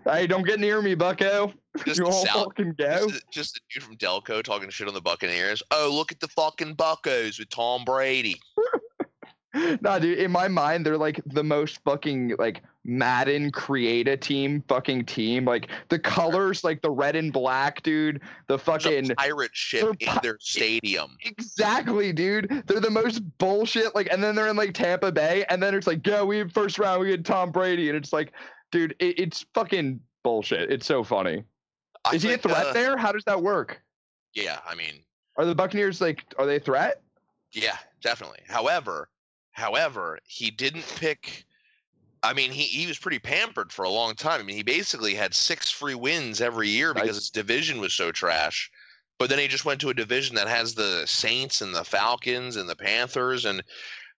[0.05, 1.51] hey, don't get near me, Bucko.
[1.85, 3.09] Just You won't South, fucking go.
[3.09, 5.61] just, just the dude from Delco talking shit on the Buccaneers.
[5.71, 8.39] Oh, look at the fucking buckos with Tom Brady.
[9.81, 10.19] nah, dude.
[10.19, 15.45] In my mind, they're like the most fucking like Madden create a team fucking team.
[15.45, 18.21] Like the colors, like the red and black, dude.
[18.47, 21.17] The fucking a pirate ship in their stadium.
[21.25, 22.63] exactly, dude.
[22.67, 23.95] They're the most bullshit.
[23.95, 26.53] Like, and then they're in like Tampa Bay, and then it's like, yeah, we had
[26.53, 28.33] first round, we had Tom Brady, and it's like,
[28.71, 30.71] dude, it, it's fucking bullshit.
[30.71, 31.43] It's so funny.
[32.05, 32.97] I Is he a threat uh, there?
[32.97, 33.81] How does that work?
[34.33, 35.03] Yeah, I mean,
[35.37, 37.01] Are the Buccaneers like, are they a threat?
[37.51, 38.39] Yeah, definitely.
[38.47, 39.09] However,
[39.59, 41.45] however, he didn't pick.
[42.23, 44.39] I mean, he, he was pretty pampered for a long time.
[44.39, 48.11] I mean, he basically had six free wins every year because his division was so
[48.11, 48.71] trash.
[49.19, 52.55] But then he just went to a division that has the Saints and the Falcons
[52.55, 53.61] and the Panthers, and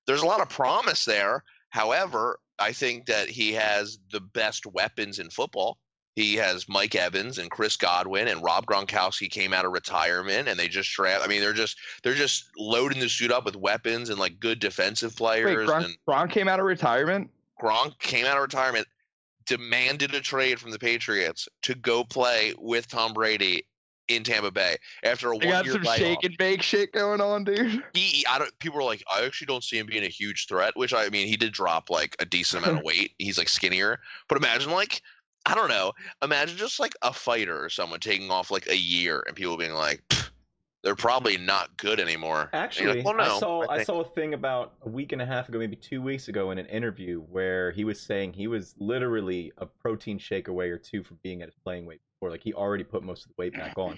[0.05, 1.43] there's a lot of promise there.
[1.69, 5.79] However, I think that he has the best weapons in football.
[6.15, 10.59] He has Mike Evans and Chris Godwin and Rob Gronkowski came out of retirement, and
[10.59, 11.23] they just draft.
[11.23, 14.59] I mean, they're just they're just loading the suit up with weapons and like good
[14.59, 15.69] defensive Wait, players.
[15.69, 17.29] Gronk, and Gronk came out of retirement.
[17.61, 18.87] Gronk came out of retirement,
[19.45, 23.63] demanded a trade from the Patriots to go play with Tom Brady
[24.07, 25.97] in Tampa Bay after a They one-year some layoff.
[25.97, 27.81] shake and bake shit going on, dude.
[27.93, 28.57] He, I don't.
[28.59, 30.73] People are like, I actually don't see him being a huge threat.
[30.75, 33.13] Which I mean, he did drop like a decent amount of weight.
[33.17, 33.99] He's like skinnier.
[34.27, 35.01] But imagine like,
[35.45, 35.91] I don't know.
[36.23, 39.73] Imagine just like a fighter or someone taking off like a year and people being
[39.73, 40.01] like,
[40.83, 42.49] they're probably not good anymore.
[42.53, 45.21] Actually, like, well, no, I saw I, think- saw a thing about a week and
[45.21, 48.47] a half ago, maybe two weeks ago, in an interview where he was saying he
[48.47, 52.31] was literally a protein shake away or two from being at his playing weight before.
[52.31, 53.97] Like he already put most of the weight back on.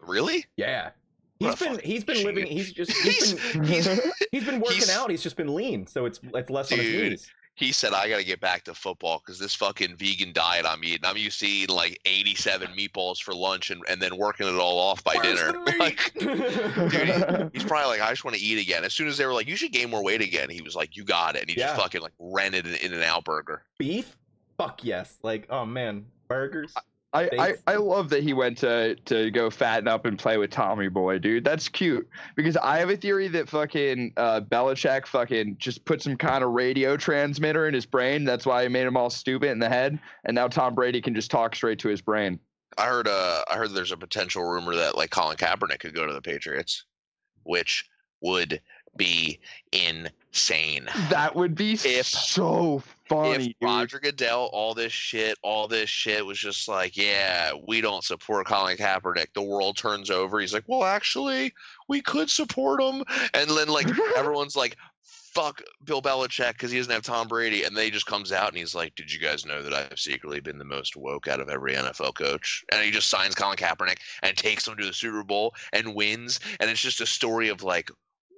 [0.00, 0.44] really.
[0.56, 0.90] Yeah,
[1.38, 2.46] he's been he's been living.
[2.46, 3.86] He's just He's, he's been he's
[4.32, 5.10] he's been working he's- out.
[5.10, 7.30] He's just been lean, so it's it's less on his knees.
[7.56, 10.82] He said, I got to get back to football because this fucking vegan diet I'm
[10.82, 14.54] eating, I'm used to eating like 87 meatballs for lunch and, and then working it
[14.58, 15.64] all off by Where's dinner.
[15.78, 18.84] Like, dude, he's probably like, I just want to eat again.
[18.84, 20.96] As soon as they were like, you should gain more weight again, he was like,
[20.96, 21.42] you got it.
[21.42, 21.66] And he Yeah.
[21.68, 23.62] just fucking like rented an In and Out burger.
[23.78, 24.16] beef?
[24.56, 25.18] Fuck yes!
[25.22, 26.72] Like oh man, burgers.
[26.76, 26.80] I,
[27.14, 27.62] I, Thanks.
[27.68, 31.18] I love that he went to to go fatten up and play with Tommy Boy,
[31.20, 31.44] dude.
[31.44, 32.08] That's cute.
[32.34, 36.50] Because I have a theory that fucking uh, Belichick fucking just put some kind of
[36.50, 38.24] radio transmitter in his brain.
[38.24, 39.98] That's why he made him all stupid in the head.
[40.24, 42.40] And now Tom Brady can just talk straight to his brain.
[42.76, 46.06] I heard uh I heard there's a potential rumor that like Colin Kaepernick could go
[46.06, 46.84] to the Patriots,
[47.44, 47.88] which
[48.22, 48.60] would
[48.96, 49.38] be
[49.72, 50.88] insane.
[51.10, 56.24] That would be If- so funny, if Roger Goodell, all this shit, all this shit
[56.24, 59.32] was just like, yeah, we don't support Colin Kaepernick.
[59.34, 60.40] The world turns over.
[60.40, 61.52] He's like, well, actually,
[61.88, 63.04] we could support him.
[63.34, 63.86] And then like
[64.16, 64.76] everyone's like,
[65.34, 67.64] fuck Bill Belichick because he doesn't have Tom Brady.
[67.64, 69.98] And then he just comes out and he's like, did you guys know that I've
[69.98, 72.64] secretly been the most woke out of every NFL coach?
[72.72, 76.38] And he just signs Colin Kaepernick and takes him to the Super Bowl and wins.
[76.60, 77.90] And it's just a story of like,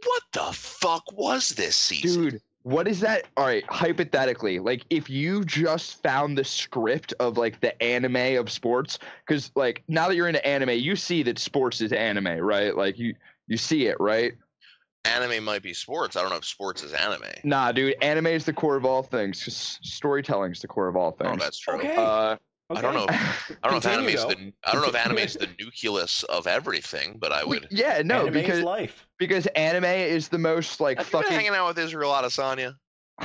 [0.04, 2.22] what the fuck was this season?
[2.24, 3.28] Dude, what is that?
[3.36, 8.50] All right, hypothetically, like if you just found the script of like the anime of
[8.50, 12.76] sports, because like now that you're into anime, you see that sports is anime, right?
[12.76, 13.14] Like you
[13.46, 14.32] you see it, right?
[15.04, 16.16] anime might be sports.
[16.16, 17.30] I don't know if sports is anime.
[17.44, 21.12] Nah, dude, anime is the core of all things storytelling is the core of all
[21.12, 21.30] things.
[21.34, 21.74] Oh, that's true.
[21.74, 21.94] Okay.
[21.96, 22.36] Uh,
[22.70, 23.04] I don't know.
[23.04, 23.16] okay.
[23.62, 24.28] I don't know if anime is though.
[24.30, 27.68] the I don't know if anime is the nucleus of everything, but I we- would.
[27.70, 29.06] yeah, no, Anime is because life.
[29.18, 32.74] because anime is the most like Have you been hanging out with Israel Adesanya?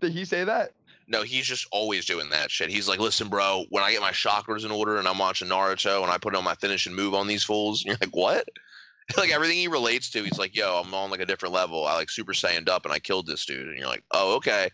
[0.00, 0.72] Did he say that?
[1.06, 2.70] No, he's just always doing that shit.
[2.70, 6.02] He's like, listen, bro, when I get my chakras in order and I'm watching Naruto
[6.02, 8.48] and I put on my finishing move on these fools, and you're like, what?
[9.18, 11.86] like everything he relates to, he's like, "Yo, I'm on like a different level.
[11.86, 14.70] I like Super Saiyaned up, and I killed this dude." And you're like, "Oh, okay,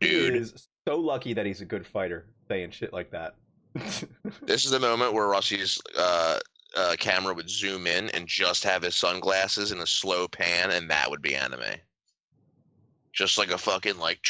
[0.00, 3.34] He dude." is so lucky that he's a good fighter saying shit like that.
[4.42, 6.38] This is the moment where Rossi's uh,
[6.76, 10.90] uh, camera would zoom in and just have his sunglasses in a slow pan, and
[10.90, 11.60] that would be anime.
[13.12, 14.20] Just like a fucking like.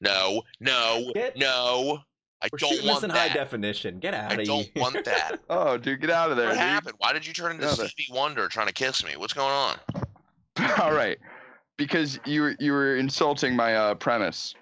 [0.00, 1.98] No, no, Get- no.
[2.42, 3.28] I We're don't shooting this want in that.
[3.30, 3.98] high definition.
[4.00, 4.40] Get out I of here.
[4.40, 5.36] I don't want that.
[5.48, 6.46] Oh, dude, get out of there.
[6.48, 6.60] what dude.
[6.60, 6.94] happened?
[6.98, 9.16] Why did you turn into No, the- Stevie Wonder trying to kiss me?
[9.16, 9.76] What's going on?
[10.80, 11.18] All right,
[11.76, 14.54] because you were you were insulting my uh, premise.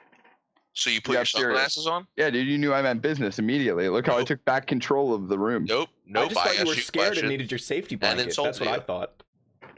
[0.74, 1.46] So you put Yeah, your serious.
[1.74, 2.06] sunglasses on?
[2.16, 3.88] Yeah, dude, you knew I meant business immediately.
[3.90, 5.64] Look how I took back control of the room.
[5.66, 5.90] Nope.
[6.06, 6.24] Nope.
[6.24, 7.24] I just thought you were scared question.
[7.26, 8.24] and needed your safety blanket.
[8.24, 9.22] That's insulted what I thought.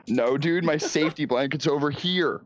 [0.07, 2.43] No, dude, my safety blanket's over here.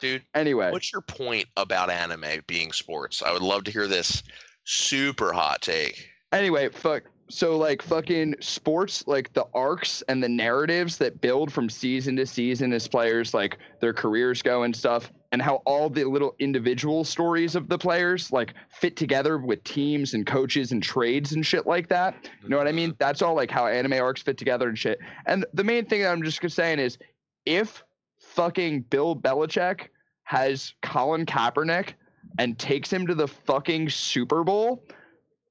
[0.00, 3.22] Dude, Anyway, what's your point about anime being sports?
[3.22, 4.22] I would love to hear this
[4.64, 6.08] super hot take.
[6.32, 7.04] anyway, fuck.
[7.30, 12.26] So like fucking sports, like the arcs and the narratives that build from season to
[12.26, 17.02] season as players, like their careers go and stuff, and how all the little individual
[17.02, 21.66] stories of the players like fit together with teams and coaches and trades and shit
[21.66, 22.14] like that.
[22.40, 22.90] You know what I mean?
[22.90, 22.98] Mm-hmm.
[23.00, 25.00] That's all like how anime arcs fit together and shit.
[25.26, 26.98] And the main thing that I'm just saying is
[27.46, 27.82] if
[28.20, 29.88] fucking Bill Belichick
[30.22, 31.94] has Colin Kaepernick
[32.38, 34.84] and takes him to the fucking Super Bowl,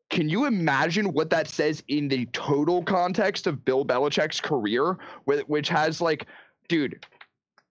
[0.10, 5.68] can you imagine what that says in the total context of Bill Belichick's career, which
[5.68, 6.26] has like,
[6.70, 7.06] dude,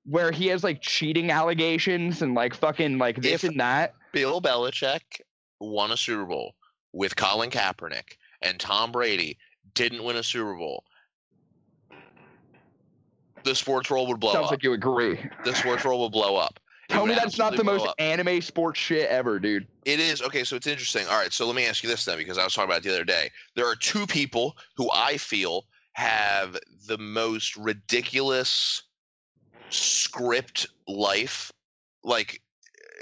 [0.05, 3.95] where he has like cheating allegations and like fucking like this If- and that.
[4.13, 5.21] Bill Belichick
[5.61, 6.55] won a Super Bowl
[6.93, 9.39] with Colin Kaepernick, and Tom Brady
[9.75, 10.85] didn't win a Super Bowl.
[13.45, 14.51] The sports world would blow Sounds up.
[14.53, 15.19] like you agree.
[15.45, 16.59] the sports world would blow up.
[16.89, 17.95] It Tell me that's not the most up.
[17.99, 19.67] anime sports shit ever, dude.
[19.87, 20.45] It is okay.
[20.45, 21.07] So it's interesting.
[21.07, 21.33] All right.
[21.33, 23.05] So let me ask you this then, because I was talking about it the other
[23.05, 23.31] day.
[23.57, 28.83] There are two people who I feel have the most ridiculous
[29.73, 31.51] script life.
[32.05, 32.41] Like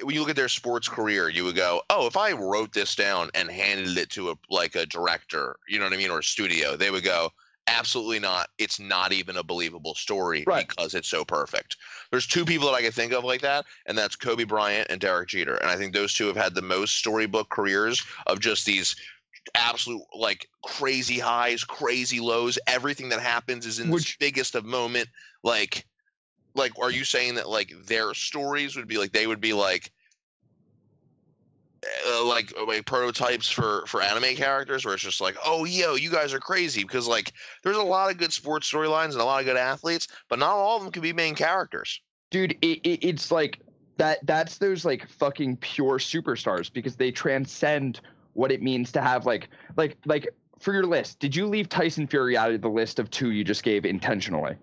[0.03, 2.95] when you look at their sports career, you would go, "Oh, if I wrote this
[2.95, 6.21] down and handed it to a like a director, you know what I mean, or
[6.21, 7.31] a studio, they would go."
[7.67, 8.49] Absolutely not.
[8.59, 10.67] It's not even a believable story Right.
[10.67, 11.77] because it's so perfect.
[12.11, 15.01] There's two people that I can think of like that, and that's Kobe Bryant and
[15.01, 15.55] Derek Jeter.
[15.57, 18.97] And I think those two have had the most storybook careers of just these
[19.55, 22.59] absolute like crazy highs, crazy lows.
[22.67, 25.09] Everything that happens is in Which- the biggest of moment.
[25.45, 25.87] Like,
[26.55, 29.93] like, are you saying that like their stories would be like they would be like,
[32.09, 36.11] uh, like like prototypes for for anime characters, where it's just like, oh yo, you
[36.11, 37.33] guys are crazy because like
[37.63, 40.51] there's a lot of good sports storylines and a lot of good athletes, but not
[40.51, 42.01] all of them can be main characters.
[42.31, 43.61] dude it, it, it's like
[44.01, 48.01] that that's those like fucking pure superstars because they transcend
[48.33, 52.07] what it means to have like like like for your list did you leave tyson
[52.07, 54.55] fury out of the list of two you just gave intentionally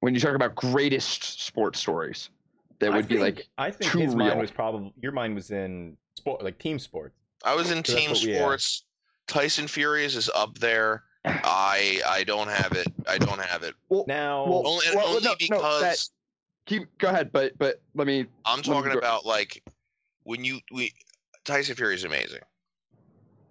[0.00, 2.30] when you talk about greatest sports stories
[2.78, 5.50] that I would be like I think too his mind was probably your mind was
[5.50, 7.14] in sport, like team sports.
[7.44, 8.40] I was in So team what we have.
[8.40, 8.84] sports.
[9.26, 11.04] Tyson Furious is up there.
[11.24, 12.86] I I don't have it.
[13.08, 13.74] I don't have it.
[13.88, 16.08] well Now, Well, Only, well, only no, no, because that-
[16.66, 19.62] keep go ahead but but let me I'm talking go- about like
[20.22, 20.92] when you we
[21.44, 22.40] Tyson Fury is amazing,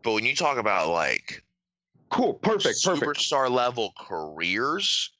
[0.03, 1.43] but when you talk about like
[2.09, 5.11] cool perfect perfect superstar level careers,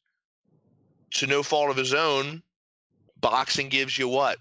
[1.12, 2.42] to no fault of his own,
[3.22, 4.38] boxing gives you what?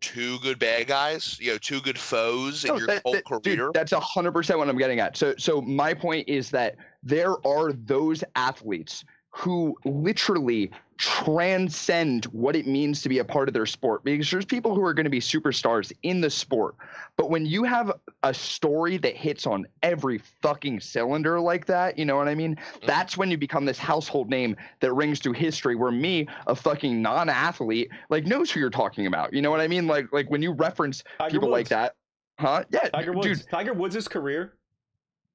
[0.00, 3.24] Two good bad guys, you know, two good foes in No, your that- whole that-
[3.24, 3.40] career.
[3.42, 5.16] Dude, that's a hundred percent what I'm getting at.
[5.16, 12.66] So, so my point is that there are those athletes who literally transcend what it
[12.66, 14.02] means to be a part of their sport.
[14.02, 16.74] Because there's people who are going to be superstars in the sport
[17.18, 22.04] but when you have a story that hits on every fucking cylinder like that you
[22.04, 22.54] know what i mean?
[22.54, 22.86] Mm-hmm.
[22.86, 27.02] That's when you become this household name that rings through history where me a fucking
[27.02, 29.86] non-athlete like knows who you're talking about you know what i mean?
[29.86, 31.96] Like like when you reference Tiger people like that
[32.38, 32.64] huh?
[32.70, 33.24] Yeah Tiger dude.
[33.24, 33.46] Woods.
[33.46, 34.54] Tiger Woods' career.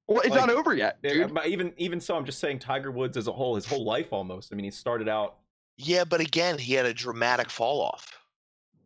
[0.06, 2.58] Well it's like, not over yet Yeah, dude But even even so, I'm just saying
[2.58, 4.52] Tiger Woods as a whole, his whole life almost.
[4.52, 5.36] I mean, he started out
[5.76, 8.18] Yeah, but again, he had a dramatic fall off.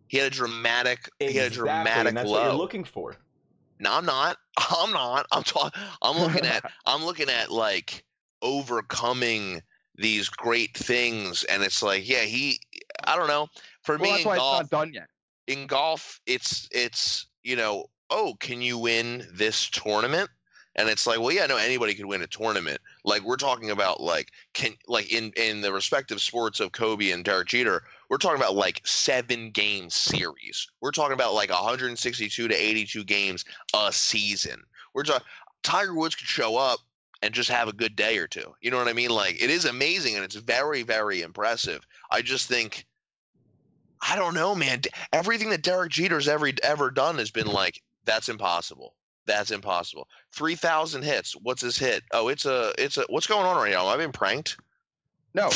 [0.08, 1.10] He had a dramatic.
[1.18, 2.48] He had a dramatic and that's what low.
[2.48, 3.16] you're looking for.
[3.78, 4.38] no, I'm not.
[4.56, 5.26] I'm not.
[5.32, 5.80] I'm talking.
[6.02, 6.64] I'm looking at.
[6.86, 8.04] I'm looking at like
[8.40, 9.62] overcoming
[9.96, 12.60] these great things, and it's like, yeah, he.
[13.04, 13.48] I don't know.
[13.82, 15.08] For well me that's in why golf, it's not done yet
[15.48, 20.30] in golf, it's it's you know, oh, can you win this tournament?
[20.78, 22.80] And it's like, well, yeah, no, anybody could win a tournament.
[23.04, 27.24] Like we're talking about, like can like in in the respective sports of Kobe and
[27.24, 30.68] Derek Jeter, we're talking about like seven game series.
[30.80, 34.62] We're talking about like 162 to 82 games a season.
[34.94, 35.26] We're talking.
[35.64, 36.78] Tiger Woods could show up
[37.22, 38.54] and just have a good day or two.
[38.60, 39.10] You know what I mean?
[39.10, 41.84] Like it is amazing and it's very very impressive.
[42.12, 42.86] I just think
[44.00, 44.82] I don't know, man.
[45.12, 48.94] Everything that Derek Jeter's ever ever done has been like that's impossible.
[49.28, 50.08] That's impossible.
[50.32, 51.34] Three thousand hits.
[51.34, 52.02] What's his hit?
[52.12, 53.04] Oh, it's a it's a.
[53.08, 53.86] What's going on right now?
[53.86, 54.56] Am I being pranked?
[55.34, 55.50] No.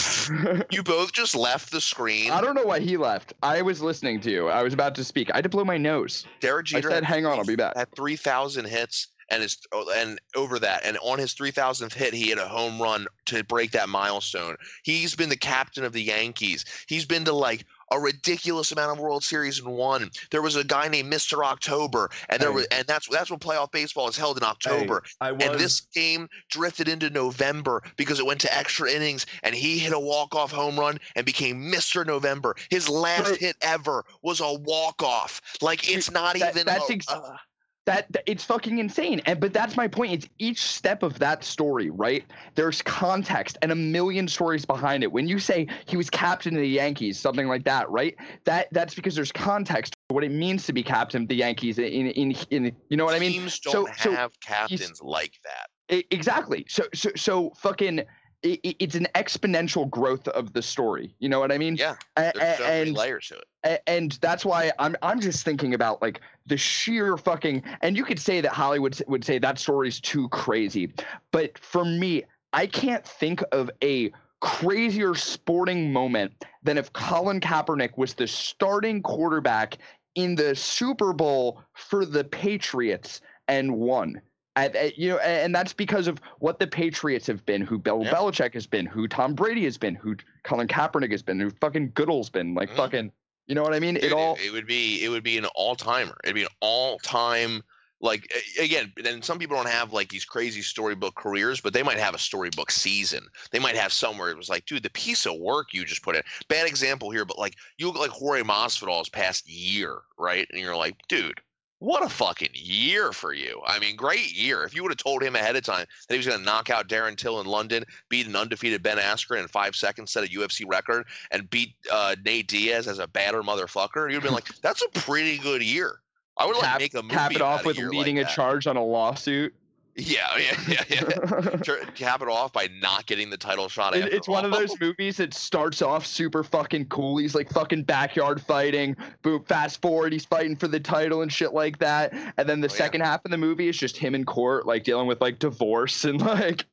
[0.70, 2.30] You both just left the screen.
[2.30, 3.32] I don't know why he left.
[3.42, 4.48] I was listening to you.
[4.48, 5.30] I was about to speak.
[5.32, 6.26] I had to blow my nose.
[6.40, 9.58] Derek Jeter I said, "Hang on, I'll be back." Had three thousand hits and is
[9.72, 13.42] oh, and over that and on his 3000th hit he hit a home run to
[13.44, 18.00] break that milestone he's been the captain of the yankees he's been to like a
[18.00, 22.40] ridiculous amount of world series and won there was a guy named mr october and
[22.40, 22.54] there Hey.
[22.56, 25.60] was and that's that's when playoff baseball is held in october Hey, I was and
[25.60, 29.98] this game drifted into November because it went to extra innings, and he hit a
[29.98, 32.06] walk-off home run and became Mr.
[32.06, 32.54] November.
[32.70, 33.38] His last Right.
[33.40, 35.40] hit ever was a walk-off.
[35.60, 36.66] Like it's not that- even.
[36.66, 37.36] that's a- ex- uh,
[37.84, 39.20] that, it's fucking insane.
[39.26, 40.12] And but that's my point.
[40.12, 42.24] It's each step of that story right?
[42.54, 45.10] There's context and a million stories behind it.
[45.10, 48.14] When you say he was captain of the yankees something like that right?
[48.44, 51.84] That that's because there's context what it means to be captain of the yankees in
[52.08, 53.32] in, in, you know what i mean?
[53.32, 56.04] Teams So- don't so have captains like that.
[56.10, 56.64] Exactly.
[56.68, 58.02] So so so fucking
[58.44, 61.96] i i- it's an exponential growth of the story you know what i mean Yeah,
[62.16, 63.82] there's a- so many and layers to it.
[63.86, 68.18] and that's why I'm I'm just thinking about like the sheer fucking and you could
[68.18, 70.92] say that Hollywood would say that story's too crazy,
[71.30, 77.96] but for me, I can't think of a crazier sporting moment than if Colin Kaepernick
[77.96, 79.78] was the starting quarterback
[80.16, 84.20] in the Super Bowl for the Patriots and won.
[84.54, 88.04] At- you know, and that's because of what the Patriots have been, who Bill.
[88.04, 91.92] Belichick has been, who Tom Brady has been, who Colin Kaepernick has been, who fucking
[91.94, 92.76] Goodell's been, like Mhm.
[92.76, 93.12] fucking,
[93.46, 93.94] you know what I mean?
[93.94, 96.18] Dude, It all, it would be it would be an all timer.
[96.22, 97.62] It'd be an all time
[98.00, 98.92] like again.
[98.96, 102.18] Then some people don't have like these crazy storybook careers, but they might have a
[102.18, 103.24] storybook season.
[103.52, 106.16] They might have somewhere it was like, dude, the piece of work you just put
[106.16, 106.22] in.
[106.48, 110.46] Bad example here, but like you look like Jorge Masvidal's past year, right?
[110.50, 111.40] And you're like, dude.
[111.82, 113.60] What a fucking year for you.
[113.66, 114.62] I mean, great year.
[114.62, 116.70] If you would have told him ahead of time that he was going to knock
[116.70, 120.28] out Darren Till in London, beat an undefeated Ben Askren in five seconds, set a
[120.28, 124.80] UFC record, and beat uh, Nate Diaz as a batter motherfucker, you'd been like, "That's
[124.80, 125.98] a pretty good year."
[126.36, 128.68] I would like cap, make a movie cap it off with leading like a charge
[128.68, 129.52] on a lawsuit.
[129.94, 131.84] Yeah, yeah, yeah, yeah.
[131.94, 133.94] Cap it off by not getting the title shot.
[133.94, 137.18] It- it's one of those movies that starts off super fucking cool.
[137.18, 138.96] He's like fucking backyard fighting.
[139.22, 142.12] Boom, fast forward, he's fighting for the title and shit like that.
[142.38, 142.78] And then the Oh, yeah.
[142.78, 146.04] second half of the movie is just him in court, like dealing with like divorce
[146.06, 146.64] and like Do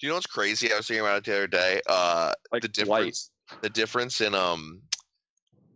[0.00, 0.72] you know what's crazy?
[0.72, 1.80] I was thinking about it the other day.
[1.86, 3.00] Uh, like the light.
[3.00, 4.80] difference, the difference in um,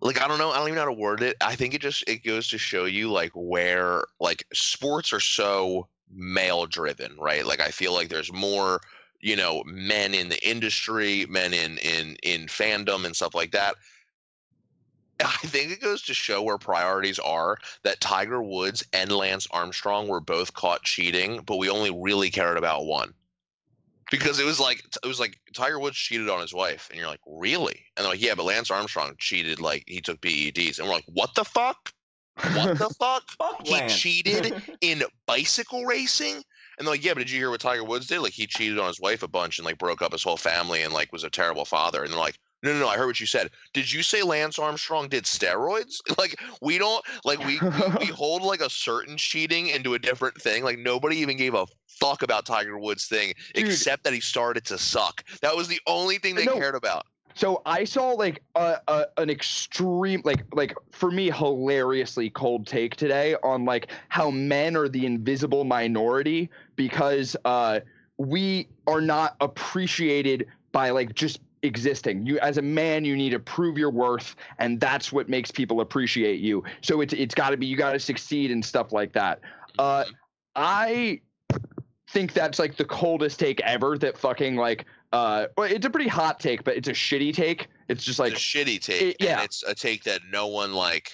[0.01, 1.37] like I don't know, I don't even know how to word it.
[1.43, 5.87] I think it just it goes to show you like where like sports are so
[6.11, 7.45] male driven, right?
[7.45, 8.81] Like I feel like there's more,
[9.21, 13.77] you know, men in the industry, men in in in fandom and stuff like that.
[15.25, 20.09] I think it goes to show where priorities are that Tiger Woods and Lance Armstrong
[20.09, 23.15] were both caught cheating, but we only really cared about one.
[24.11, 27.09] Because it was like it was like Tiger Woods cheated on his wife, and you're
[27.09, 27.85] like, really?
[27.97, 31.05] And they're like, yeah, but Lance Armstrong cheated, like he took PEDs, and we're like,
[31.09, 31.93] what the fuck?
[32.55, 33.29] What the fuck?
[33.39, 33.97] Fuck He Lance.
[33.97, 36.43] cheated in bicycle racing?
[36.79, 38.21] And they're like, yeah, but did you hear what Tiger Woods did?
[38.21, 40.83] Like he cheated on his wife a bunch and like broke up his whole family
[40.83, 42.03] and like was a terrible father.
[42.05, 43.51] And they're like, no, no, no, I heard what you said.
[43.73, 45.95] Did you say Lance Armstrong did steroids?
[46.19, 47.59] Like we don't like we
[48.01, 50.63] we, hold like a certain cheating into a different thing.
[50.65, 51.67] Like nobody even gave a
[52.01, 53.67] fuck about Tiger Woods thing Dude.
[53.67, 55.23] except that he started to suck.
[55.43, 56.55] That was the only thing they No.
[56.55, 57.07] cared about.
[57.39, 62.97] So I saw like a, a an extreme like like for me hilariously cold take
[62.97, 67.79] today on like how men are the invisible minority because uh
[68.17, 72.27] we are not appreciated by like just existing.
[72.27, 75.81] You as a man you need to prove your worth and that's what makes people
[75.81, 76.65] appreciate you.
[76.81, 79.39] So it's it's got to be you got to succeed and stuff like that.
[79.79, 80.15] Uh Mhm.
[80.57, 81.21] I
[82.09, 86.09] think that's like the coldest take ever that fucking like uh well, it's a pretty
[86.09, 89.17] hot take but it's a shitty take it's just like it's a shitty take, it-
[89.21, 89.37] yeah.
[89.37, 91.13] and it's a take that no one like.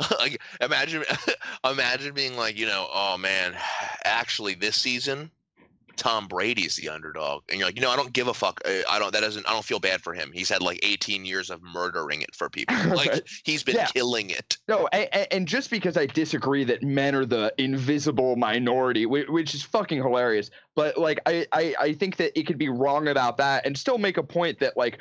[0.18, 1.04] like imagine,
[1.70, 3.54] imagine being like, you know, oh man,
[4.04, 5.30] actually this season,
[5.96, 8.60] Tom Brady's the underdog, and you're like, you know, I don't give a fuck.
[8.64, 9.12] uh, I don't.
[9.12, 9.46] That doesn't.
[9.48, 10.30] I don't feel bad for him.
[10.32, 12.76] He's had like 18 years of murdering it for people.
[12.94, 13.86] Like he's been Yeah.
[13.86, 14.56] killing it.
[14.68, 19.54] no and, and just because i disagree that men are the invisible minority which, which
[19.54, 23.36] is fucking hilarious but like I, I i think that it could be wrong about
[23.38, 24.98] that and still make a point that like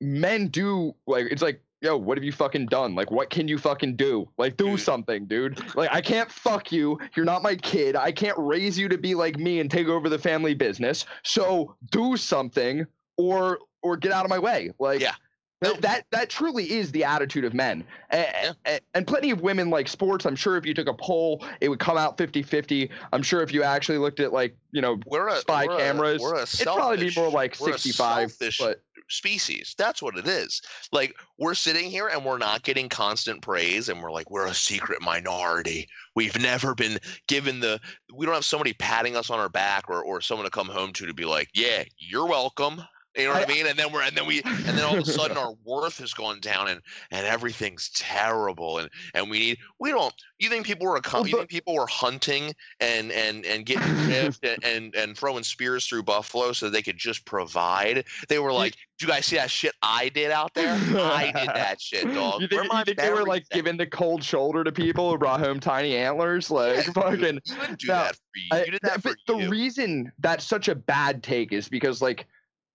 [0.00, 2.94] men do like it's like yo, what have you fucking done?
[2.96, 4.28] Like, what can you fucking do?
[4.38, 5.60] Like, do something, dude.
[5.76, 6.98] Like, I can't fuck you.
[7.14, 7.94] You're not my kid.
[7.94, 11.06] I can't raise you to be like me and take over the family business.
[11.22, 14.72] So do something or or get out of my way.
[14.80, 15.14] Like, Yeah.
[15.62, 15.72] No.
[15.80, 17.82] that that truly is the attitude of men.
[18.12, 20.26] A- a- And, plenty of women like sports.
[20.26, 22.90] I'm sure if you took a poll, it would come out 50-50.
[23.12, 25.78] I'm sure if you actually looked at like, you know, We're a spy we're a-
[25.78, 28.30] cameras, we're a it'd probably be more like 65.
[28.32, 29.74] selfish But species.
[29.78, 30.60] That's what it is.
[30.92, 34.54] Like we're sitting here and we're not getting constant praise and we're like we're a
[34.54, 35.88] secret minority.
[36.14, 36.98] We've never been
[37.28, 37.80] given the
[38.12, 40.92] we don't have somebody patting us on our back or or someone to come home
[40.94, 42.82] to to be like, "Yeah, you're welcome."
[43.16, 43.66] You know what I, I- mean?
[43.66, 46.12] And then we're and then we and then all of a sudden our worth has
[46.12, 50.86] gone down and and everything's terrible and and we need we don't you think people
[50.86, 55.16] were Well, you think people were hunting and and and getting ripped and, and and
[55.16, 59.26] throwing spears through buffalo so they could just provide they were like, "Do you guys
[59.26, 60.72] see that shit I did out there?
[60.74, 63.86] I did that shit, dog." You think, you think they were like at?" giving the
[63.86, 66.50] cold shoulder to people who brought home tiny antlers?
[66.50, 67.18] Like Yeah, fucking.
[67.20, 68.64] dude, you didn't do No, that for you.
[68.66, 72.26] You did that for but the reason that's such a bad take is because like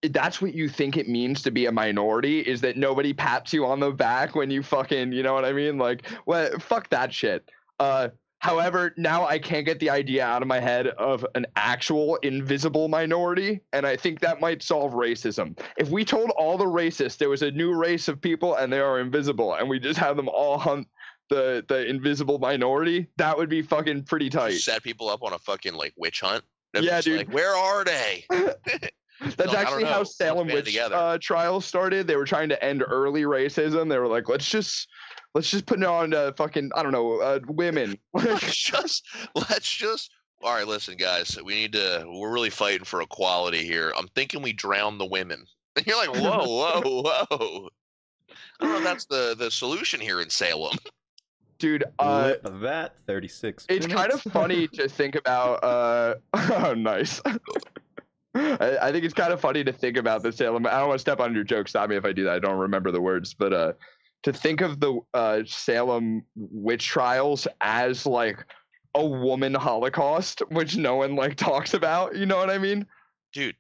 [0.10, 3.66] that's what you think it means to be a minority is that nobody pats you
[3.66, 5.78] on the back when you fucking you know what I mean?
[5.78, 7.50] Like what fuck that shit.
[7.80, 12.16] Uh however, now I can't get the idea out of my head of an actual
[12.18, 15.60] invisible minority, and I think that might solve racism.
[15.78, 18.80] If we told all the racists there was a new race of people and they
[18.80, 20.88] are invisible, and we just have them all hunt
[21.30, 24.58] the the invisible minority, that would be fucking pretty tight.
[24.58, 26.44] set people up on a fucking like witch hunt.
[26.74, 27.18] Yeah, dude.
[27.18, 28.26] Like, where are they?
[29.38, 32.08] That's No, actually how Salem band witch uh, trials started.
[32.08, 33.90] They were trying to end early racism.
[33.90, 34.88] They were like, let's just
[35.36, 37.98] let's just put it on uh, fucking I don't know uh, women.
[38.14, 39.06] let's just
[39.36, 40.12] let's just
[40.44, 44.42] all right listen guys we need to we're really fighting for equality here i'm thinking
[44.42, 45.46] we drown the women
[45.76, 47.70] and you're like whoa whoa whoa
[48.60, 50.76] i don't know if that's the the solution here in salem
[51.60, 53.68] Dude, uh, Lip that 36.
[53.70, 55.64] it's kind of funny to think about.
[55.64, 57.22] Uh, oh, nice.
[58.60, 60.66] I, I think it's kind of funny to think about the Salem.
[60.66, 61.68] I don't want to step on your joke.
[61.68, 62.34] Stop me if I do that.
[62.34, 63.74] I don't remember the words, but uh,
[64.24, 68.46] to think of the uh, Salem witch trials as like
[68.96, 72.16] a woman Holocaust, which no one like talks about.
[72.16, 72.86] You know what I mean?
[73.34, 73.56] dude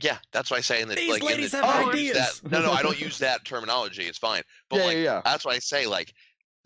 [0.00, 1.92] yeah that's why i say in the These like in ladies the, have I don't
[1.92, 2.40] ideas.
[2.40, 5.20] that- no no i don't use that terminology it's fine but yeah, like yeah, yeah.
[5.24, 6.14] that's why I say like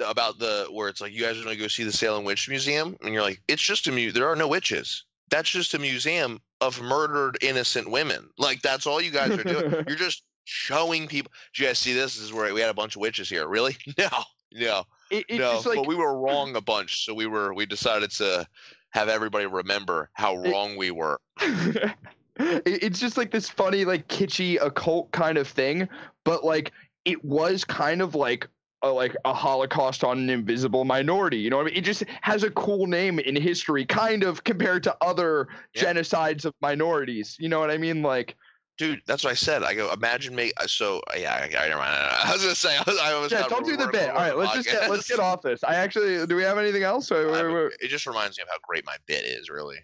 [0.05, 2.97] about the where it's like you guys are gonna go see the Salem Witch Museum,
[3.03, 4.11] and you're like, it's just a mu.
[4.11, 5.05] There are no witches.
[5.33, 8.29] That's just a museum of murdered innocent women.
[8.39, 9.73] Like that's all you guys are doing.
[9.89, 11.33] you're just showing people.
[11.55, 12.15] Do you guys see this?
[12.17, 13.49] This is where we had a bunch of witches here.
[13.49, 13.77] Really?
[13.99, 14.09] No,
[14.55, 15.63] no, It, no.
[15.65, 18.47] like but we were wrong a bunch, so we were we decided to
[18.91, 21.19] have everybody remember how It- wrong we were.
[21.41, 21.95] it-
[22.37, 25.89] it's just like this funny like kitschy occult kind of thing
[26.25, 26.73] but like
[27.05, 28.47] it was kind of like
[28.83, 32.05] a, like a holocaust on an invisible minority you know what i mean it just
[32.21, 35.85] has a cool name in history kind of compared to other Yeah.
[35.85, 38.37] genocides of minorities you know what i mean like
[38.79, 39.63] Dude, that's what I said.
[39.63, 40.51] I go imagine me.
[40.67, 41.95] So yeah, I, I, never mind.
[41.95, 44.37] I was gonna say I, was, I almost yeah don't do the bit all right
[44.37, 47.27] let's just get let's get off this i actually do we have anything else Wait,
[47.27, 47.71] I mean.
[47.81, 49.77] It just reminds me of how great my bit is, really.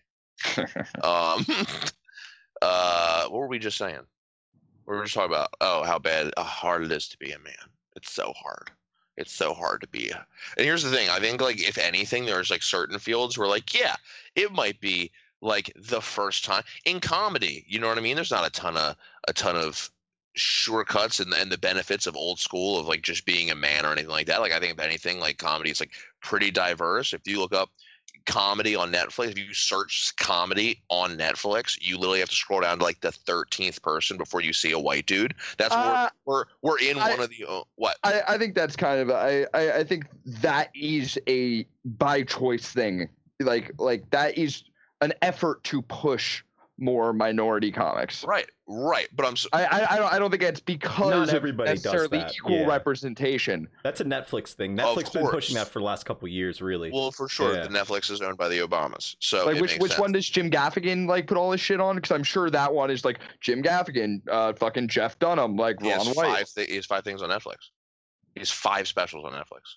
[1.05, 1.44] um,
[2.62, 4.01] uh, what were we just saying?
[4.86, 7.38] We were just talking about oh how bad, how hard it is to be a
[7.38, 7.55] man.
[7.94, 8.70] It's so hard.
[9.19, 10.11] It's so hard to be.
[10.11, 13.75] And here's the thing: I think like if anything, there's like certain fields where like
[13.75, 13.97] yeah,
[14.37, 15.11] it might be
[15.41, 17.64] like the first time in comedy.
[17.69, 18.14] You know what I mean?
[18.14, 18.97] There's not a ton of
[19.27, 19.91] a ton of
[20.35, 23.91] shortcuts and, and the benefits of old school of like just being a man or
[23.91, 24.41] anything like that.
[24.41, 25.93] Like I think if anything, like comedy is like
[26.23, 27.12] pretty diverse.
[27.12, 27.71] If you look up
[28.27, 32.79] comedy on Netflix, if you search comedy on Netflix, you literally have to scroll down
[32.79, 35.35] to like the thirteenth person before you see a white dude.
[35.57, 37.97] That's Uh, we're, we're we're in I- one of the uh, what?
[38.05, 42.69] I, I think that's kind of I, I I think that is a by choice
[42.69, 43.09] thing.
[43.41, 44.64] Like like that is
[45.01, 46.43] an effort to push
[46.81, 48.24] more minority comics.
[48.24, 49.09] Right, right.
[49.14, 51.70] But I'm s- I I, I don't I don't think it's because Not of everybody
[51.72, 52.66] does necessarily that, equal yeah.
[52.66, 53.68] representation.
[53.83, 54.79] That's a Netflix thing.
[54.79, 56.91] Of Netflix been pushing that for the last couple years, really.
[56.93, 57.55] well for sure.
[57.57, 57.64] Yeah.
[57.64, 60.01] The Netflix is owned by the Obamas, so like it which makes which sense.
[60.01, 61.97] one does Jim Gaffigan like put all his shit on?
[61.97, 65.89] Because I'm sure that one is like Jim Gaffigan, uh, fucking Jeff Dunham, like He
[65.89, 66.37] has Ron White.
[66.39, 66.49] five.
[66.55, 67.57] Th- he has five things on Netflix.
[68.35, 69.76] He has five specials on Netflix.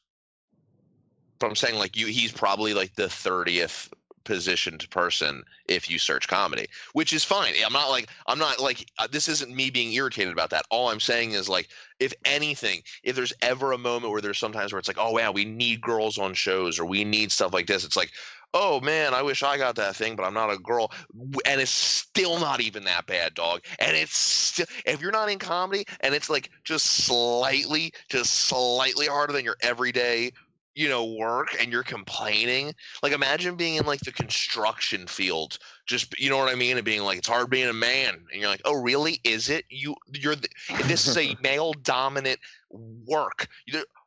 [1.40, 3.92] But I'm saying like you, he's probably like the thirtieth
[4.24, 7.54] positioned person if you search comedy, which is fine.
[7.66, 10.66] I'm not like I'm not like uh, this isn't me being irritated about that.
[10.70, 11.70] All I'm saying is like
[12.00, 15.32] if anything, if there's ever a moment where there's sometimes where it's like, oh wow,
[15.32, 18.12] we need girls on shows or we need stuff like this, it's like,
[18.54, 20.92] oh man, I wish I got that thing, but I'm not a girl,
[21.46, 23.62] and it's still not even that bad, dog.
[23.80, 29.08] And it's still if you're not in comedy and it's like just slightly, just slightly
[29.08, 30.32] harder than your everyday
[30.76, 36.18] you know work and you're complaining like imagine being in like the construction field just
[36.20, 36.78] you know what i mean?
[36.78, 38.16] And being like it's hard being a man.
[38.32, 39.20] And you're like oh really?
[39.24, 39.66] Is it?
[39.70, 40.48] You you're the,
[40.86, 43.48] this is a male dominant work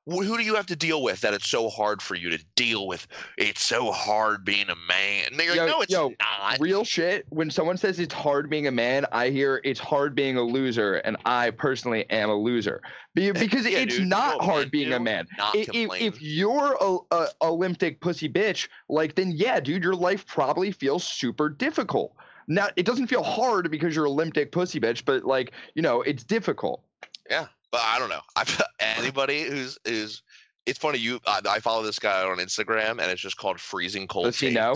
[0.06, 2.86] who do you have to deal with that it's so hard for you to deal
[2.86, 3.06] with
[3.38, 7.26] it's so hard being a man and you're Yo- no it's yo, not Real shit.
[7.30, 10.96] When someone says it's hard being a man, I hear it's hard being a loser,
[10.96, 12.80] and I personally am a loser
[13.14, 15.26] because Yeah, it's dude, not hard being a man.
[15.54, 15.68] If,
[16.00, 21.04] if you're a, a Olympic pussy bitch, like then yeah, dude, your life probably feels
[21.04, 22.14] super difficult.
[22.46, 26.24] Now it doesn't feel hard because you're Olympic pussy bitch, but like you know, it's
[26.24, 26.82] difficult.
[27.30, 28.20] Yeah, but I don't know.
[28.36, 28.44] I
[28.78, 30.22] anybody who's who's
[30.64, 30.98] it's funny.
[30.98, 34.38] You, I, I follow this guy on Instagram, and it's just called Freezing Cold Does
[34.38, 34.54] he Takes.
[34.54, 34.74] know?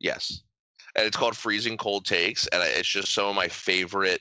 [0.00, 0.42] Yes,
[0.94, 4.20] and it's called Freezing Cold Takes, and it's just some of my favorite.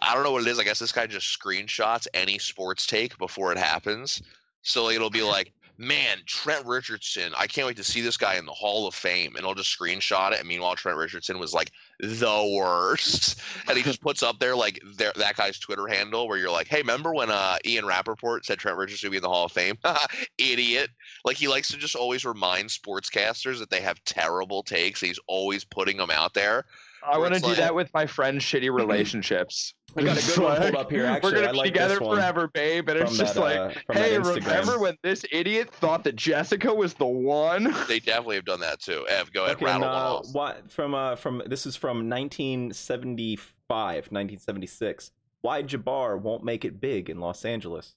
[0.00, 0.60] I don't know what it is.
[0.60, 4.22] I guess this guy just screenshots any sports take before it happens.
[4.62, 5.52] So it'll be like,
[5.82, 7.32] man, Trent Richardson.
[7.36, 9.76] I can't wait to see this guy in the Hall of Fame, and I'll just
[9.76, 10.38] screenshot it.
[10.38, 14.80] And meanwhile, Trent Richardson was like the worst, and he just puts up there like
[14.96, 18.58] their, that guy's Twitter handle where you're like, hey, remember when uh, Ian Rapoport said
[18.58, 19.76] Trent Richardson would be in the Hall of Fame?
[20.38, 20.90] Idiot.
[21.24, 25.00] Like he likes to just always remind sportscasters that they have terrible takes.
[25.00, 26.64] He's always putting them out there.
[27.04, 29.74] I want to do like- that with my friends' shitty relationships.
[29.94, 32.48] I got a good one pulled up here, We're gonna I be like together forever,
[32.48, 32.88] babe.
[32.88, 36.94] And it's just that, like, uh, hey, remember when this idiot thought that Jessica was
[36.94, 37.74] the one?
[37.88, 39.06] They definitely have done that too.
[39.10, 40.26] Ev, go ahead, Okay, rattle and, one uh, off.
[40.32, 45.10] what from uh from this is from 1975, 1976.
[45.42, 47.94] Why Jabbar won't make it big in Los Angeles?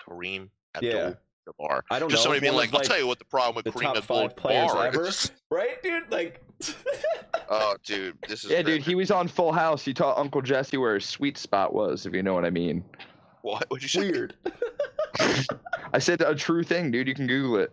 [0.00, 0.48] Kareem
[0.80, 1.14] Yeah.
[1.48, 1.80] Abdul-Jabbar.
[1.90, 2.24] I don't Just know.
[2.24, 4.36] somebody being one like, I'll tell you what the problem with the Kareem top five
[4.36, 5.30] players Abdul-Jabbar ever, is.
[5.50, 6.10] right, dude?
[6.10, 6.42] Like,
[7.50, 9.84] Oh, dude, this is Yeah, dude, he was on Full House.
[9.84, 12.84] He taught Uncle Jesse where his sweet spot was, if you know what I mean.
[13.42, 13.64] What?
[13.68, 14.10] What'd you say?
[14.10, 14.34] weird.
[15.92, 17.08] I said a true thing, dude.
[17.08, 17.72] You can Google it.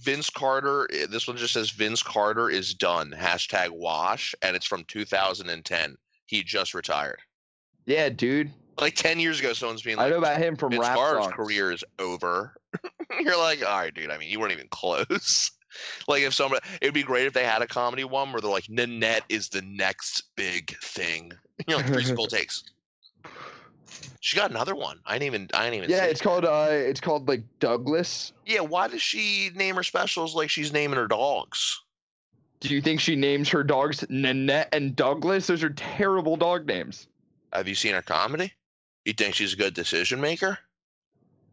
[0.00, 0.88] Vince Carter.
[0.92, 3.14] eh, This one just says Vince Carter is done.
[3.16, 5.96] Hashtag wash, and it's from 2010.
[6.26, 7.18] He just retired.
[7.84, 8.50] Yeah, dude.
[8.80, 11.32] Like 10 years ago, someone's being like, I know about him from Vince rap songs.
[11.32, 12.54] career is over.
[13.20, 14.10] You're like, all right, dude.
[14.10, 15.50] I mean, you weren't even close.
[16.08, 18.68] like, if somebody, it'd be great if they had a comedy one where they're like,
[18.70, 21.32] Nanette is the next big thing.
[21.66, 22.64] You know, three school takes.
[24.20, 25.00] She got another one.
[25.04, 25.50] I didn't even.
[25.52, 25.90] I didn't even.
[25.90, 26.24] Yeah, it's it.
[26.24, 28.32] called uh, it's called like Douglas.
[28.46, 28.60] Yeah.
[28.60, 31.80] Why does she name her specials like she's naming her dogs?
[32.60, 35.48] Do you think she names her dogs Nanette and Douglas?
[35.48, 37.08] Those are terrible dog names.
[37.52, 38.52] Have you seen her comedy?
[39.04, 40.58] You think she's a good decision maker?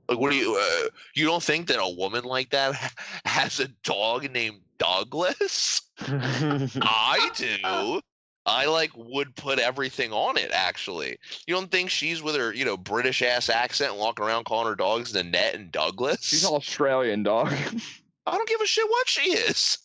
[0.07, 0.55] Like, what do you?
[0.55, 2.75] Uh, you don't think that a woman like that
[3.25, 5.81] has a dog named Douglas?
[6.01, 8.01] I do.
[8.45, 10.49] I like would put everything on it.
[10.51, 14.67] Actually, you don't think she's with her, you know, British ass accent, walking around calling
[14.67, 16.23] her dogs Nanette and Douglas?
[16.23, 17.53] She's an Australian, dog.
[18.25, 19.77] I don't give a shit what she is.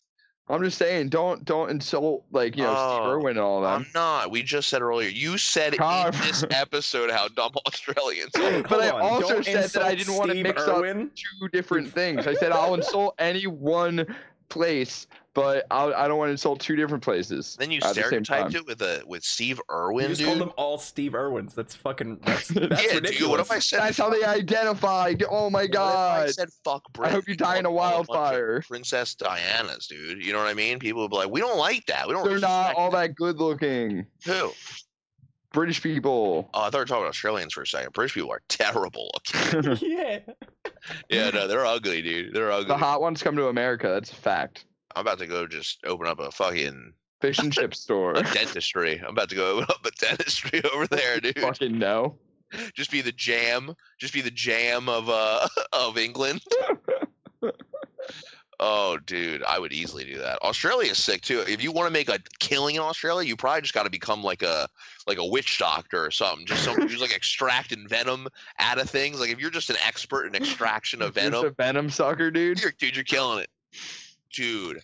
[0.48, 3.68] I'm just saying, don't don't insult like you know Steve Oh, Irwin and all that.
[3.76, 4.30] I'm not.
[4.30, 5.08] We just said earlier.
[5.08, 6.14] You said Carve.
[6.16, 8.62] in this episode how dumb Australians are.
[8.62, 12.26] But I also don't said that I didn't wanna Steve mix up- Two different things.
[12.26, 14.06] I said I'll insult any one
[14.50, 17.56] place, but I'll, I don't want to insult two different places.
[17.58, 18.60] Then you at the same stereotyped time.
[18.60, 20.28] it with a with Steve You Irwin, just dude.
[20.28, 21.54] called them all Steve Irwins.
[21.54, 22.20] That's fucking.
[22.24, 23.18] That's, that's yeah, ridiculous.
[23.18, 23.30] dude.
[23.30, 23.80] What if I said?
[23.80, 25.24] That's how they identified.
[25.28, 25.66] Oh my
[26.22, 28.62] what if I said fuck Britain, I hope you die in a called them wildfire.
[28.62, 30.24] Princess Diana's, dude.
[30.24, 30.78] You know what I mean?
[30.78, 32.06] People would be like, we don't like that.
[32.06, 32.24] We don't.
[32.24, 34.06] They're not all that good looking.
[34.24, 34.52] Who?
[35.52, 36.50] British people.
[36.52, 37.92] Oh, I thought we were talking about Australians for a second.
[37.92, 39.78] British people are terrible looking.
[39.88, 40.18] yeah.
[41.08, 42.34] yeah, no, they're ugly, dude.
[42.34, 42.68] They're ugly.
[42.68, 43.88] The hot ones come to America.
[43.88, 44.64] That's a fact.
[44.96, 48.12] I'm about to go just open up a fucking Fish and chip store.
[48.14, 48.98] a dentistry.
[49.00, 51.38] I'm about to go open up a dentistry over there, dude.
[51.38, 52.16] Fucking no.
[52.74, 53.74] Just be the jam.
[53.98, 56.42] Just be the jam of uh of England.
[58.60, 60.40] Oh, dude, I would easily do that.
[60.42, 61.40] Australia is sick too.
[61.40, 64.22] If you want to make a killing in Australia, you probably just got to become
[64.22, 64.68] like a
[65.08, 66.46] like a witch doctor or something.
[66.46, 68.28] Just someone who's like extracting venom
[68.60, 69.18] out of things.
[69.18, 72.62] Like if you're just an expert in extraction of Just venom, a venom sucker, dude.
[72.62, 73.50] you're, dude, you're killing it,
[74.34, 74.80] dude.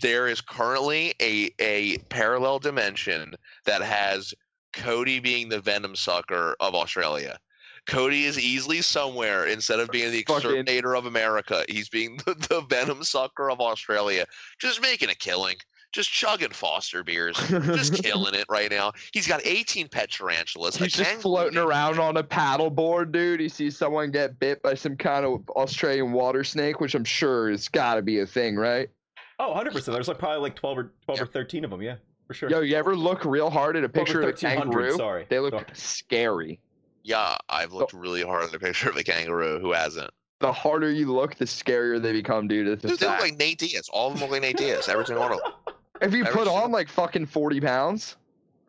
[0.00, 3.34] There is currently a a parallel dimension
[3.64, 4.34] that has
[4.72, 7.38] Cody being the venom sucker of Australia.
[7.86, 11.64] Cody is easily somewhere instead of being the exterminator of America.
[11.68, 14.26] He's being the, the venom sucker of Australia,
[14.58, 15.56] just making a killing,
[15.94, 18.92] just chugging Foster beers, just killing it right now.
[19.12, 20.76] He's got 18 pet tarantulas.
[20.76, 23.38] He's just floating around on a paddleboard, dude.
[23.40, 27.48] He sees someone get bit by some kind of Australian water snake, which I'm sure
[27.50, 28.90] has got to be a thing, right?
[29.38, 29.94] Oh, 100 percent.
[29.94, 31.80] There's like probably like 12 or 12 or 13 of them.
[31.80, 32.50] Yeah, for sure.
[32.50, 34.96] Yo, you ever look real hard at a picture of a kangaroo?
[34.96, 35.26] Sorry.
[35.28, 35.66] They look Sorry.
[35.74, 36.60] scary.
[37.04, 39.60] Yeah, I've looked really hard at a picture of a kangaroo.
[39.60, 40.10] Who hasn't?
[40.40, 42.66] The harder you look, the scarier they become, dude.
[42.66, 43.88] It's Dude, they look like Nate Diaz.
[43.92, 44.88] All of them look like Nate Diaz.
[44.88, 45.52] Every single one of them.
[46.00, 48.16] If you every put single- on like fucking 40 pounds,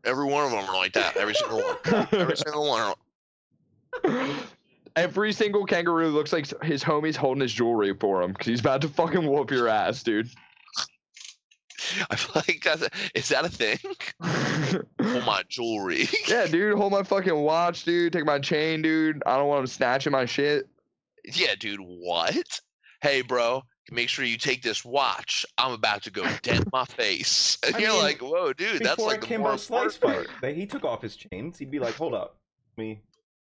[0.04, 1.18] Every one of them are like that.
[1.18, 2.08] Every single one.
[2.12, 2.94] Every single one.
[4.96, 8.82] every single kangaroo looks like his homie's holding his jewelry for him because he's about
[8.82, 10.30] to fucking whoop your ass, dude.
[12.12, 13.78] I feel like that's a, is that a thing?
[15.02, 16.08] hold my jewelry.
[16.28, 18.14] yeah, dude, hold my fucking watch, dude.
[18.14, 19.24] Take my chain, dude.
[19.26, 20.68] I don't want him snatching my shit.
[21.34, 21.80] yeah, dude.
[21.82, 22.62] What?
[23.02, 23.64] Hey, bro.
[23.92, 25.46] Make sure you take this watch.
[25.60, 27.58] I'm about to go dent my face.
[27.66, 28.82] And I you're mean, like, whoa, dude.
[28.82, 30.42] That's like the Kimbo more Slice important fight, part.
[30.42, 31.60] they, he took off his chains.
[31.60, 32.38] He'd be like, "Hold up,
[32.78, 33.02] me."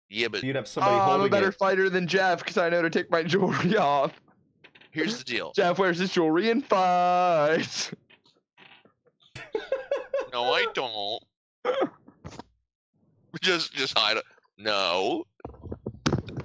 [0.10, 0.96] Yeah, but You'd have somebody.
[0.96, 1.56] Oh, somebody I'm a better it.
[1.56, 4.12] fighter than Jeff because I know to take my jewelry off.
[4.92, 5.54] here's the deal.
[5.56, 7.92] Jeff wears his jewelry in fights.
[10.32, 11.24] No, I don't.
[13.44, 14.24] just, just hide it.
[14.58, 15.26] No.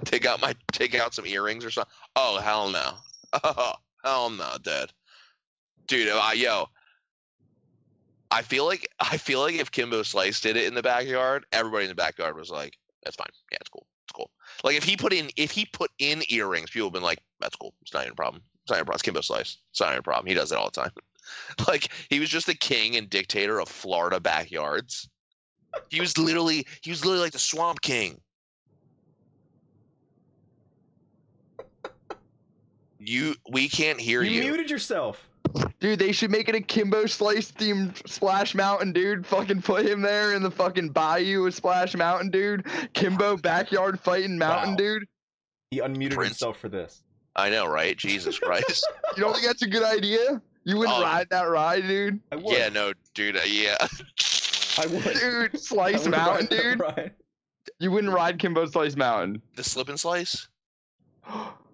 [0.05, 1.91] Take out my, take out some earrings or something.
[2.15, 2.93] Oh hell no.
[4.03, 4.91] Oh hell no, Dad.
[5.87, 6.67] Dude, I, yo.
[8.31, 11.85] I feel like I feel like if Kimbo Slice did it in the backyard, everybody
[11.85, 13.27] in the backyard was like, "That's fine.
[13.51, 13.87] Yeah, it's cool.
[14.05, 14.29] It's cool."
[14.63, 17.55] Like if he put in if he put in earrings, people have been like, "That's
[17.55, 17.73] cool.
[17.81, 18.43] It's not even a problem.
[18.63, 18.95] It's not even a problem.
[18.95, 19.57] It's Kimbo Slice.
[19.71, 20.27] It's not even a problem.
[20.27, 20.91] He does it all the time."
[21.67, 25.09] like he was just the king and dictator of Florida backyards.
[25.89, 28.21] He was literally he was literally like the Swamp King.
[32.99, 34.41] You we can't hear You you.
[34.41, 35.25] muted yourself.
[35.79, 39.25] Dude, they should make it a Kimbo Slice themed Splash Mountain, dude.
[39.25, 42.65] Fucking put him there in the fucking bayou of Splash Mountain, dude.
[42.93, 44.77] Kimbo backyard fighting mountain, Wow.
[44.77, 45.05] dude.
[45.71, 46.29] He unmuted Prince.
[46.31, 47.03] himself for this.
[47.35, 47.97] I know, right?
[47.97, 48.85] Jesus Christ.
[49.15, 50.41] You don't think that's a good idea?
[50.65, 51.01] You wouldn't Oh.
[51.03, 52.19] ride that ride, dude?
[52.31, 52.55] I would.
[52.57, 53.37] yeah, no, dude.
[53.37, 53.77] Uh, yeah.
[54.77, 55.03] I would.
[55.19, 57.11] Dude, I Slice would Mountain, dude.
[57.79, 59.41] You wouldn't ride Kimbo Slice Mountain.
[59.55, 60.47] the slip and slice.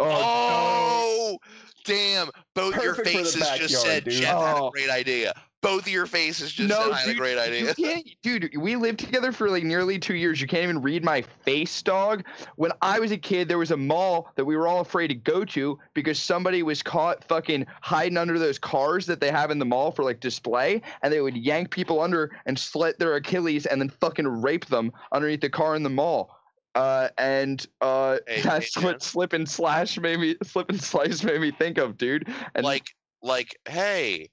[0.00, 1.38] Oh, Oh,
[1.84, 2.30] damn!
[2.54, 4.14] Both your Perfect the faces just said dude.
[4.14, 4.70] Jeff had a Oh.
[4.70, 5.32] great idea.
[5.62, 7.74] Both of your faces just no, said I had a great idea.
[7.76, 10.40] You can't, dude, we lived together for like nearly two years.
[10.40, 12.24] You can't even read my face, dog.
[12.56, 15.14] When I was a kid, there was a mall that we were all afraid to
[15.14, 19.58] go to because somebody was caught fucking hiding under those cars that they have in
[19.58, 23.66] the mall for like display, and they would yank people under and slit their Achilles
[23.66, 26.34] and then fucking rape them underneath the car in the mall.
[26.74, 28.92] Uh, and uh, Hey, that's hey, man.
[28.92, 32.28] what slip and slash made me slip and slice made me think of, dude.
[32.54, 32.86] And like,
[33.22, 34.30] like, hey,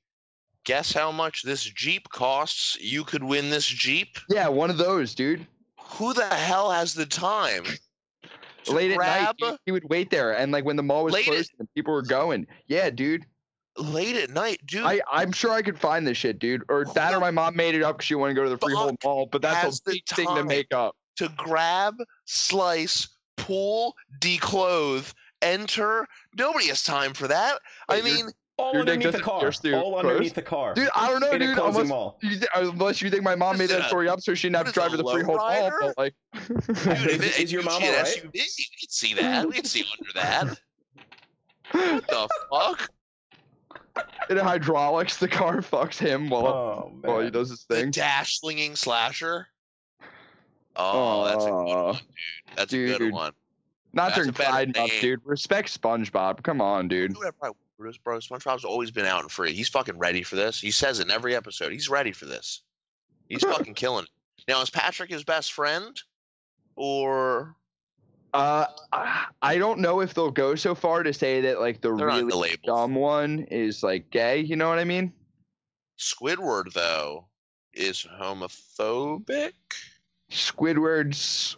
[0.64, 2.78] guess how much this Jeep costs?
[2.80, 4.18] You could win this Jeep.
[4.30, 5.46] yeah, one of those, dude.
[5.80, 7.64] Who the hell has the time?
[8.68, 11.52] late at night, he, would wait there, and like when the mall was at- closed
[11.60, 13.26] and people were going, yeah, dude.
[13.78, 14.84] late at night, dude.
[14.84, 16.64] I I'm sure I could find this shit, dude.
[16.70, 18.58] Or that, or my mom made it up because she wanted to go to the
[18.58, 19.28] Freehold Mall.
[19.32, 20.96] But that's a big thing to make up.
[21.18, 21.96] To grab,
[22.26, 25.08] slice, pull, declothe,
[25.42, 26.08] enter.
[26.38, 27.60] Nobody has time for that.
[27.90, 29.36] I Wait, you're- mean, All Your underneath the doesn't car.
[29.80, 30.06] All clothes?
[30.06, 30.74] underneath the car.
[30.74, 31.58] Dude, I don't know, in dude.
[31.60, 32.18] Unless mall.
[32.24, 34.48] you, thi- unless you think my mom What made that a- story up so she
[34.48, 35.72] didn't have to drive to a the Freehold Mall.
[35.80, 36.16] But like,
[36.48, 38.16] dude, if Is- it, is your mom she had alright?
[38.16, 39.46] SUV, we could see that.
[39.48, 40.60] We can see under that.
[41.72, 42.90] What the fuck?
[44.32, 47.92] in hydraulics, the car fucks him while, Oh while he does his The thing.
[47.92, 49.48] dash slinging slasher.
[50.78, 52.02] Oh, that's a good one, dude.
[52.56, 53.34] That's a good one.
[53.94, 55.22] Not That's during Pride Month, dude.
[55.24, 56.44] Respect SpongeBob.
[56.44, 57.16] Come on, dude.
[57.16, 59.54] Dude, bro, bro, SpongeBob's always been out and free.
[59.54, 60.62] He's fucking ready for this.
[60.62, 61.72] He says it in every episode.
[61.72, 62.62] He's ready for this.
[63.28, 64.10] He's fucking killing it.
[64.48, 66.00] Now, is Patrick his best friend?
[66.76, 67.56] Or
[68.34, 68.68] Uh,
[69.42, 72.52] I don't know if they'll go so far to say that like the they're really
[72.52, 74.42] the dumb one is like gay.
[74.42, 75.12] You know what I mean?
[75.98, 77.26] Squidward, though,
[77.74, 79.54] is homophobic
[80.30, 81.58] Squidward's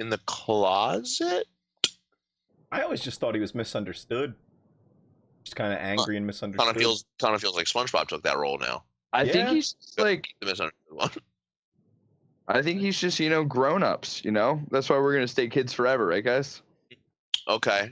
[0.00, 1.46] in the closet.
[2.70, 4.34] I always just thought he was misunderstood.
[5.44, 6.66] Just kind of angry and misunderstood.
[6.66, 8.84] Kind of feels, kind of feels like SpongeBob took that role now.
[9.12, 11.10] I think he's just, like The misunderstood one.
[12.48, 14.24] I think he's just you know grown ups.
[14.24, 16.62] You know that's why we're gonna stay kids forever, right, guys?
[17.48, 17.90] Okay,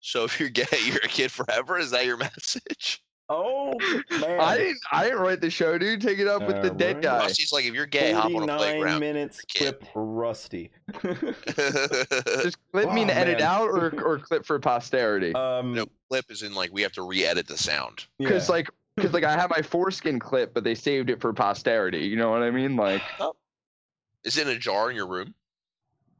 [0.00, 1.78] so if you're gay, you're a kid forever.
[1.78, 3.02] Is that your message?
[3.32, 3.72] Oh
[4.20, 4.40] man.
[4.40, 4.80] I didn't.
[4.90, 6.00] I didn't write the show, dude.
[6.00, 7.02] Take it up with the dead Alright.
[7.02, 7.26] guy.
[7.26, 8.98] Rusty's like, if you're gay, hop on a 49 playground.
[9.00, 10.70] minutes clip rusty.
[11.04, 15.32] Just clip me Oh, to edit out, or or clip for posterity.
[15.34, 18.06] um no, clip is in like we have to re-edit the sound.
[18.18, 18.52] Because yeah.
[18.54, 22.00] like, because like I have my foreskin clip, but they saved it for posterity.
[22.00, 22.74] You know what I mean?
[22.76, 23.02] Like,
[24.24, 25.34] Is it in a jar in your room?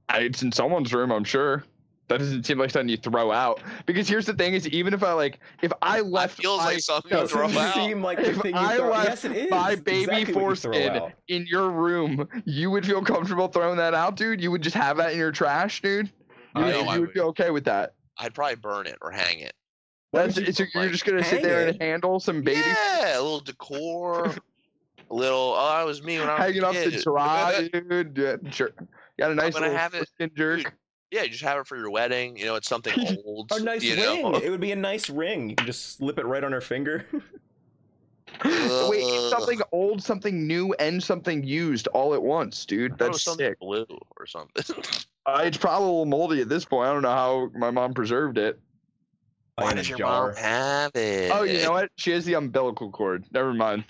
[0.08, 1.64] I, it's in someone's room, I'm sure.
[2.10, 3.60] That doesn't seem like something you throw out.
[3.86, 6.64] Because here's the thing: is even if I like, if I left That feels my,
[6.66, 7.74] like something no, you throw doesn't out.
[7.74, 8.90] seem like the If thing you I throw.
[8.90, 9.50] left Yes, it is.
[9.50, 13.94] my baby exactly what you foreskin in your room, you would feel comfortable throwing that
[13.94, 14.40] out, dude.
[14.42, 16.06] You would just have that in your trash, dude.
[16.06, 16.12] You,
[16.56, 17.14] I would- know you I would would.
[17.14, 17.94] be okay with that.
[18.18, 19.54] I'd probably burn it or hang it.
[20.12, 23.18] That's you it's, you're like, just gonna sit hang there and handle some baby Yeah,
[23.18, 24.24] a little decor.
[24.26, 25.54] a little.
[25.56, 27.02] Oh, that was me when I was hanging a up to kid.
[27.04, 28.18] dry, dude.
[28.18, 28.74] Yeah, jer-
[29.18, 30.56] got a nice gonna little have it- foreskin jerk.
[30.64, 30.72] Dude,
[31.10, 32.36] Yeah, you just have it for your wedding.
[32.36, 32.94] You know, it's something
[33.24, 33.50] old.
[33.52, 34.22] A nice you ring.
[34.22, 34.34] know?
[34.36, 35.50] It would be a nice ring.
[35.50, 37.06] You can just slip it right on her finger.
[38.44, 42.92] Wait, something old, something new, and something used all at once, dude.
[42.92, 43.58] I thought it was That's something sick.
[43.58, 43.86] blue
[44.16, 44.64] or something.
[45.26, 46.88] Uh, it's probably a little moldy at this point.
[46.88, 48.58] I don't know how my mom preserved it.
[49.56, 50.28] Why does your jar.
[50.28, 51.30] mom have it?
[51.30, 51.90] Oh, you know what?
[51.96, 53.26] She has the umbilical cord.
[53.30, 53.84] Never mind.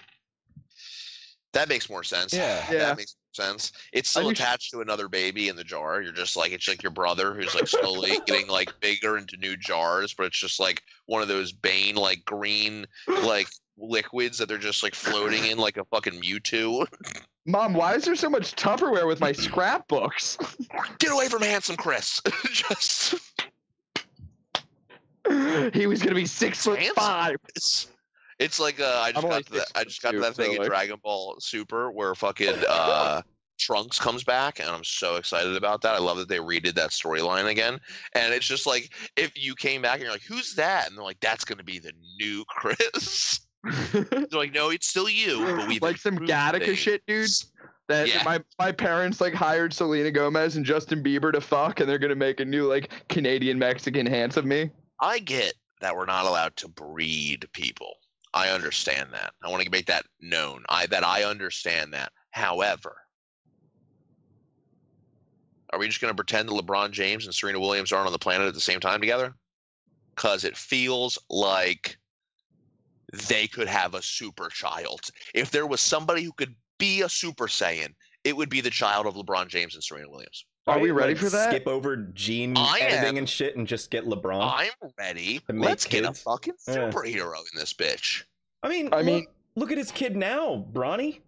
[1.53, 2.35] That makes more sense.
[2.35, 2.65] Yeah.
[2.71, 2.79] Yeah.
[2.81, 3.73] That makes more sense.
[3.93, 6.03] It's still attached to another baby in the jar.
[6.03, 9.57] You're just like it's like your brother who's like slowly getting like bigger into new
[9.57, 12.87] jars, but it's just like one of those Bane like green
[13.25, 16.87] like liquids that they're just like floating in like a fucking Mewtwo.
[17.47, 20.37] Mom, why is there so much Tupperware with my scrapbooks?
[20.99, 22.21] Get away from handsome Chris.
[22.53, 23.15] just
[25.73, 26.95] he was gonna be six foot Handsome.
[26.97, 27.37] five.
[28.41, 30.53] It's like uh, I just got to that, I just got to that thing so,
[30.53, 33.23] in like- Dragon Ball Super where fucking uh
[33.59, 35.95] Trunks comes back, and I'm so excited about that.
[35.95, 37.79] I love that they redid that storyline again.
[38.15, 41.05] And it's just like if you came back and you're like, "Who's that?" and they're
[41.05, 43.41] like, "That's gonna be the new Chris."
[43.93, 47.29] they're like, "No, it's still you, but we've like some Gattaca things." shit, dude.
[47.89, 48.23] That Yeah.
[48.25, 52.15] my my parents like hired Selena Gomez and Justin Bieber to fuck, and they're gonna
[52.15, 54.71] make a new like Canadian Mexican handsome me.
[55.01, 57.93] I get that we're not allowed to breed people.
[58.33, 59.33] I understand that.
[59.43, 60.65] I want to make that known.
[60.69, 62.13] I that I understand that.
[62.31, 62.97] However,
[65.73, 68.19] are we just going to pretend that LeBron James and Serena Williams aren't on the
[68.19, 69.35] planet at the same time together?
[70.15, 71.97] Because it feels like
[73.29, 75.01] they could have a super child.
[75.35, 79.07] If there was somebody who could be a Super Saiyan, it would be the child
[79.07, 80.45] of LeBron James and Serena Williams.
[80.71, 81.51] Are we ready Like, for that?
[81.51, 83.17] Skip over gene I editing am.
[83.19, 84.41] and shit and just get LeBron.
[84.43, 85.41] I'm ready.
[85.49, 86.23] Let's get a kids?
[86.23, 86.75] fucking Yeah.
[86.91, 88.25] superhero in this bitch.
[88.63, 91.21] I mean, I look, mean- look at his kid now, Bronny.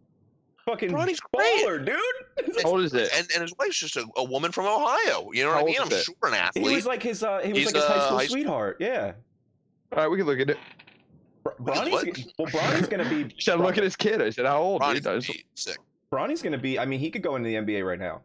[0.66, 1.66] Fucking Bronny's great.
[1.66, 2.57] baller, dude.
[2.62, 3.11] How old is it?
[3.16, 5.30] and, and his wife's just a, a woman from Ohio.
[5.32, 5.76] You know what I mean?
[5.80, 6.05] I'm it?
[6.05, 6.74] sure an he athlete.
[6.76, 8.76] was like his uh, he was He's, like his high uh, school high school- sweetheart.
[8.78, 9.12] Yeah.
[9.93, 10.59] All right, we can look at it.
[11.43, 12.05] Br- Look at what?
[12.05, 13.24] Bronny's well, Bronny's gonna be.
[13.36, 14.22] She said, look at his kid.
[14.22, 14.80] I said, how old?
[14.82, 15.05] Ronnie's Dude?
[15.05, 15.78] Gonna be sick.
[16.12, 16.78] Bronny's gonna be.
[16.78, 18.20] I mean, he could go into the NBA right now.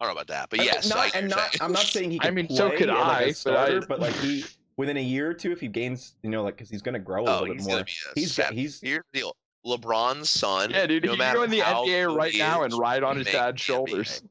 [0.00, 1.56] I don't know about that, but I- yes, not, I and not.
[1.60, 2.18] I'm not saying he.
[2.22, 4.44] I Could mean, so play could at, like, a I, but I- but like he
[4.76, 7.26] within a year or two, if he gains, you know, like because he's gonna grow
[7.26, 7.74] a Oh, little bit he's more.
[7.76, 8.56] gonna be a He's seven.
[8.56, 9.36] he's Here's the deal:
[9.66, 10.70] LeBron's son.
[10.70, 11.04] yeah, dude.
[11.04, 13.16] no he can matter go in the NBA right he now and is, ride on
[13.16, 13.36] his dad's
[13.66, 13.76] the NBA.
[13.76, 14.22] shoulders.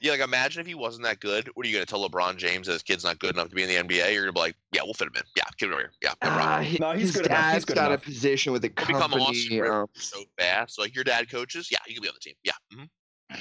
[0.00, 1.50] Yeah, like imagine if he wasn't that good.
[1.54, 3.64] What are you gonna tell LeBron James that his kid's not good enough to be
[3.64, 4.12] in the NBA?
[4.12, 5.22] You're gonna be like, yeah, we'll fit him in.
[5.36, 5.92] Yeah, get him over here.
[6.02, 6.30] Yeah, no.
[6.30, 7.38] Ah, he- No, he's his good enough.
[7.46, 8.02] He's dad's good got enough.
[8.02, 9.24] a position with a He'll become company.
[9.24, 10.78] Austin um, Rivers so fast.
[10.78, 12.34] Like your dad coaches, yeah, he can be on the team.
[12.44, 12.52] Yeah.
[12.72, 12.84] hmm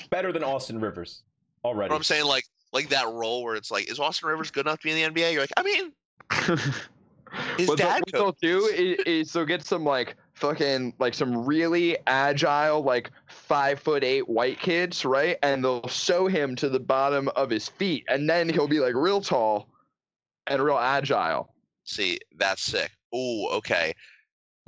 [0.09, 1.21] better than Austin Rivers
[1.63, 1.93] already.
[1.93, 4.83] I'm saying like like that role where it's like, is Austin Rivers good enough to
[4.83, 5.33] be in the NBA?
[5.33, 5.91] You're like, I mean,
[7.57, 11.45] His what, dad what they'll do is, is they'll get some like fucking like some
[11.45, 15.37] really agile like five foot eight white kids, right?
[15.43, 18.95] And they'll sew him to the bottom of his feet, and then he'll be like
[18.95, 19.67] real tall
[20.47, 21.53] and real agile.
[21.83, 22.91] see, that's sick.
[23.13, 23.93] Oh, okay.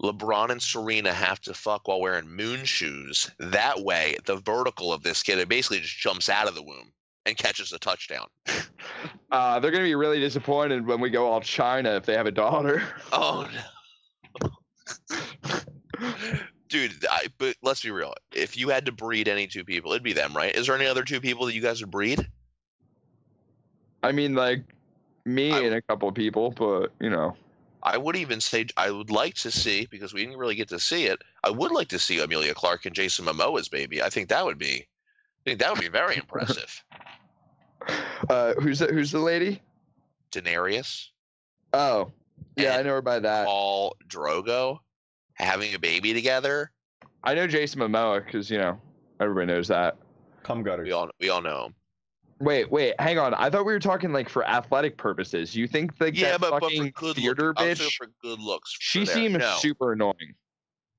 [0.02, 3.30] LeBron and Serena have to fuck while wearing moon shoes.
[3.40, 6.92] That way, the vertical of this kid it basically just jumps out of the womb
[7.26, 8.28] and catches a touchdown.
[9.32, 12.32] Uh, they're gonna be really disappointed when we go all China if they have a
[12.32, 12.82] daughter.
[13.14, 14.50] Oh no.
[16.68, 18.14] Dude, I, but let's be real.
[18.32, 20.56] If you had to breed any two people, it'd be them, right?
[20.56, 22.28] Is there any other two people that you guys would breed?
[24.02, 24.64] I mean, like
[25.26, 27.36] me I- and a couple of people, but you know.
[27.82, 30.80] I would even say I would like to see because we didn't really get to
[30.80, 31.22] see it.
[31.44, 34.02] I would like to see Emilia Clarke and Jason Momoa's baby.
[34.02, 36.84] I think that would be, I think that would be very impressive.
[38.30, 39.62] Uh, who's the, who's the lady?
[40.32, 41.08] Daenerys,
[41.74, 42.12] Oh,
[42.56, 43.48] yeah, I know her by that.
[43.48, 44.80] Khal Drogo,
[45.34, 46.72] having a baby together.
[47.24, 48.80] I know Jason Momoa because you know
[49.20, 49.98] everybody knows that.
[50.44, 50.86] Come gutters.
[50.86, 51.76] We all we all know him.
[52.40, 53.34] Wait, wait, hang on.
[53.34, 55.56] I thought we were talking like for athletic purposes.
[55.56, 57.96] You think like yeah, that but, but fucking for good theater look, bitch?
[57.96, 58.76] for good looks.
[58.80, 59.16] She for there.
[59.16, 60.36] seems no, super annoying.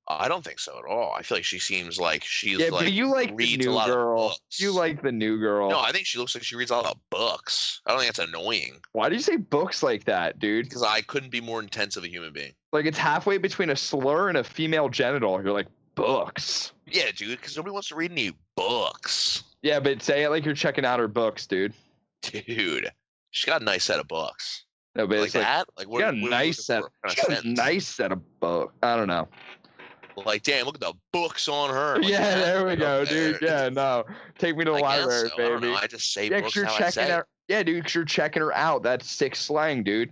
[0.09, 1.15] I don't think so at all.
[1.17, 4.29] I feel like she seems like she's Yeah, like but you like the new girl.
[4.31, 4.61] books.
[4.61, 5.71] You like the new girl.
[5.71, 7.81] No, I think she looks like she reads a lot of books.
[7.87, 10.65] I don't think that's annoying Why do you say books like that, dude?
[10.67, 12.53] because I couldn't be more intense of a human being.
[12.73, 15.41] Like it's halfway between a slur and a female genital.
[15.43, 16.73] You're like books.
[16.87, 20.55] Yeah, dude, because nobody wants to read any books, Yeah, but say it like you're
[20.55, 21.75] checking out her books, dude.
[22.23, 22.91] dude.
[23.31, 24.65] She's got a nice set of books.
[24.97, 25.67] No, but Like it's like that?
[25.79, 26.01] Like what?
[26.01, 26.83] got a what nice set.
[26.83, 27.09] looking for?
[27.09, 28.75] What She got of a nice set of books.
[28.83, 29.29] I don't know.
[30.17, 31.99] Like, damn, look at the books on her.
[31.99, 33.33] Like, yeah, there we go, there.
[33.33, 33.43] dude.
[33.43, 34.05] Yeah, no,
[34.39, 35.35] take me to the I library, so.
[35.35, 35.67] I baby.
[35.69, 35.77] know.
[35.77, 37.27] I just say Yeah, books you're I checking her.
[37.49, 38.83] Yeah, dude, you're checking her out.
[38.83, 40.11] That's sick slang, dude.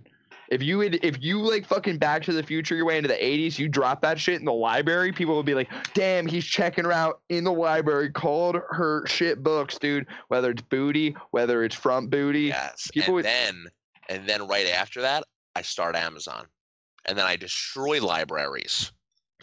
[0.49, 3.13] If you would, if you like fucking Back to the Future your way into the
[3.15, 6.85] '80s, you drop that shit in the library, people would be like, "Damn, he's checking
[6.85, 10.07] her out in the library." Called her shit books, dude.
[10.29, 12.45] Whether it's booty, whether it's front booty.
[12.45, 12.89] Yes.
[12.91, 13.65] People and would- then
[14.09, 15.23] and then right after that,
[15.55, 16.47] I start Amazon.
[17.05, 18.91] And then I destroy libraries.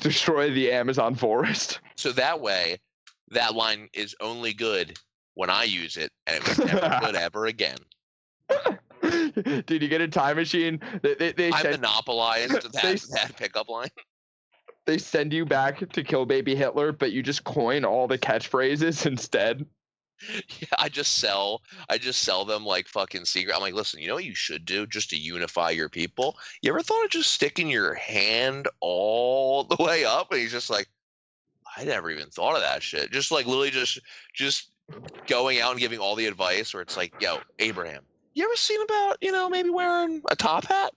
[0.00, 1.80] Destroy the Amazon forest.
[1.96, 2.78] So that way,
[3.30, 4.98] that line is only good
[5.34, 7.78] when I use it, and it was never good ever again.
[9.66, 10.80] Did you get a time machine?
[11.02, 13.88] They, they, they, I send, monopolized They that, s- that pickup line.
[14.86, 19.06] they send you back to kill baby Hitler, but you just coin all the catchphrases
[19.06, 19.66] instead.
[20.60, 21.62] Yeah, I just sell.
[21.90, 23.54] I just sell them like fucking secret.
[23.54, 26.38] I'm like, listen, you know what you should do just to unify your people?
[26.62, 30.32] You ever thought of just sticking your hand all the way up?
[30.32, 30.88] And he's just like,
[31.76, 33.10] I never even thought of that shit.
[33.10, 34.00] Just like literally just
[34.32, 34.70] just
[35.26, 38.02] going out and giving all the advice where it's like, yo, Abraham,
[38.36, 40.92] you ever seen about, you know, maybe wearing a top hat?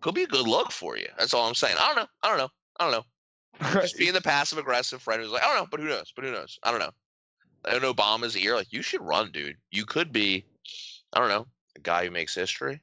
[0.00, 1.06] Could be a good look for you.
[1.18, 1.76] That's all I'm saying.
[1.78, 2.06] I don't know.
[2.22, 2.48] I don't know.
[2.80, 3.80] I don't know.
[3.82, 6.12] Just being the passive aggressive friend who's like, I don't know, but who knows?
[6.16, 6.58] But who knows?
[6.62, 6.90] I don't know.
[7.70, 9.56] In Obama's ear, like, you should run, dude.
[9.70, 10.44] You could be,
[11.12, 11.46] I don't know,
[11.76, 12.80] a guy who makes history.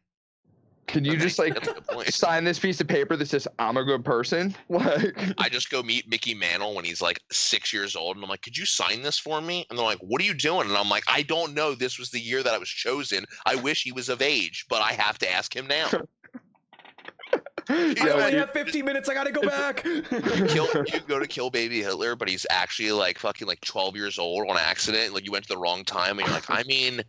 [0.88, 2.14] Can you just like that's a good point.
[2.14, 4.56] sign this piece of paper that says I'm a good person?
[4.70, 8.30] Like I just go meet Mickey Mantle when he's like six years old, and I'm
[8.30, 10.78] like, "Could you sign this for me?" And they're like, "What are you doing?" And
[10.78, 11.76] I'm like, "I don't know.
[11.76, 13.26] This was the year that I was chosen.
[13.46, 15.90] I wish he was of age, but I have to ask him now."
[17.70, 19.08] I only have 15 minutes.
[19.08, 19.84] I gotta go back.
[19.86, 23.96] You kill, you go to kill baby Hitler, but he's actually like fucking like 12
[23.96, 25.14] years old on accident.
[25.14, 27.02] Like you went to the wrong time, and you're like, I mean,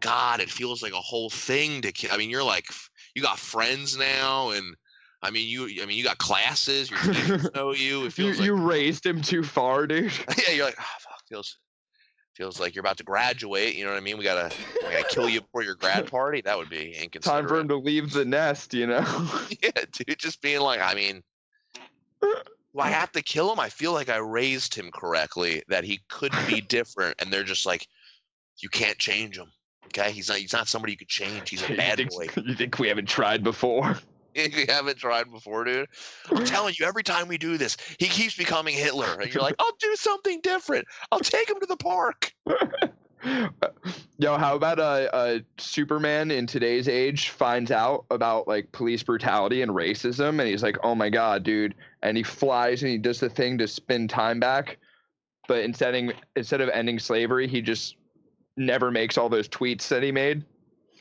[0.00, 2.10] God, it feels like a whole thing to kill.
[2.12, 4.76] I mean, you're like, f- you got friends now, and
[5.22, 6.90] I mean, you, I mean, you got classes.
[6.90, 8.00] Your teachers know you.
[8.00, 10.12] It you, feels you like, raised him too far, dude.
[10.48, 11.58] yeah, you're like, ah, fuck, feels,
[12.34, 13.74] feels like you're about to graduate.
[13.74, 14.18] You know what I mean?
[14.18, 14.54] We gotta,
[14.84, 16.40] we gotta kill you before your grad party.
[16.42, 17.42] That would be inconsiderate.
[17.42, 19.28] Time for him to leave the nest, you know.
[19.62, 21.22] yeah, dude, just being like, I mean,
[22.22, 23.58] do I have to kill him?
[23.58, 27.66] I feel like I raised him correctly, that he could be different, and they're just
[27.66, 27.88] like,
[28.60, 29.50] you can't change him.
[29.88, 30.38] Okay, he's not.
[30.38, 31.50] He's not somebody you could change.
[31.50, 32.26] He's a you, bad think, boy.
[32.44, 33.98] you think we haven't tried before?
[34.34, 35.88] you haven't tried before, dude.
[36.30, 39.56] I'm telling you, every time we do this, he keeps becoming Hitler, and you're like,
[39.58, 40.86] I'll do something different.
[41.10, 42.32] I'll take him to the park.
[44.18, 49.62] Yo, how about a, a Superman in today's age finds out about like police brutality
[49.62, 53.18] and racism, and he's like, "Oh my god, dude!" And he flies and he does
[53.18, 54.78] the thing to spin time back,
[55.48, 57.96] but instead of, instead of ending slavery, he just
[58.58, 60.44] never makes all those tweets that he made.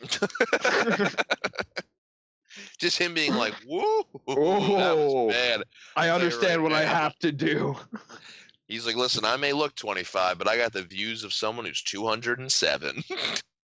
[2.79, 5.25] Just him being like, "Whoa, that Oh.
[5.25, 5.63] was bad."
[5.95, 7.75] I understand right, what I have to do.
[8.67, 11.81] He's like, "Listen, I may look 25, but I got the views of someone who's
[11.83, 13.03] 207."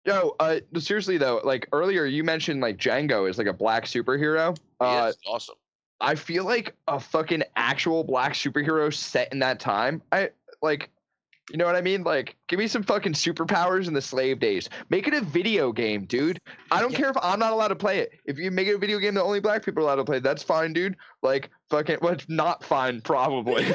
[0.05, 4.57] Yo, uh, seriously though, like earlier you mentioned like Django is like a black superhero.
[4.80, 5.57] Uh, yes, awesome.
[6.01, 10.01] I feel like a fucking actual black superhero set in that time.
[10.12, 10.30] I
[10.62, 10.91] like,
[11.51, 12.03] you know what I mean?
[12.05, 14.68] Like, give me some fucking superpowers in the slave days.
[14.90, 16.40] Make it a video game, dude.
[16.70, 16.99] I don't Yeah.
[16.99, 18.12] care if I'm not allowed to play it.
[18.26, 20.18] If you make it a video game that only black people are allowed to play,
[20.18, 20.96] that's fine, dude.
[21.22, 23.66] Like, fucking, well, it's not fine, probably.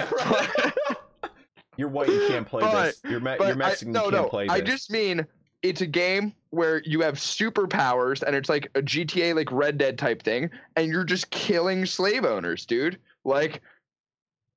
[1.77, 2.09] You're white.
[2.09, 3.01] You can't play this.
[3.03, 3.93] You're, Me- you're I- Mexican.
[3.93, 4.29] no, you can't no.
[4.29, 5.25] play I just mean
[5.63, 9.97] it's a game where you have superpowers and it's like a GTA like Red Dead
[9.97, 12.99] type thing, and you're just killing slave owners, dude.
[13.25, 13.61] Like,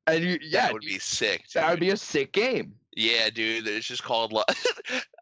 [0.06, 1.44] and you, yeah, that would be sick.
[1.44, 1.62] Dude.
[1.62, 2.74] that would be a sick game.
[2.96, 3.66] Yeah, dude.
[3.68, 4.32] It's just called.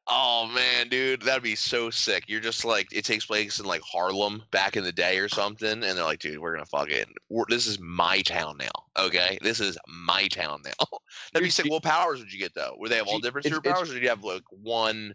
[0.07, 2.25] Oh man, dude, that'd be so sick.
[2.27, 5.67] You're just like it takes place in like Harlem back in the day or something,
[5.67, 7.09] and they're like, dude, we're gonna fuck it.
[7.31, 9.03] We're, this is my town now.
[9.07, 10.87] Okay, this is my town now.
[11.33, 11.65] That'd be sick.
[11.65, 12.75] do- What powers would you get though?
[12.79, 15.15] Would they have all different it's- it's- superpowers, or did you have like one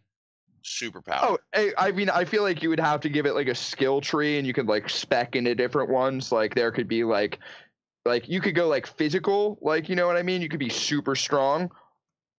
[0.63, 1.19] superpower?
[1.21, 3.55] Oh, I, I mean, I feel like you would have to give it like a
[3.55, 6.31] skill tree, and you could like spec into different ones.
[6.31, 7.37] Like there could be like,
[8.05, 10.41] like you could go like physical, like you know what I mean.
[10.41, 11.69] You could be super strong,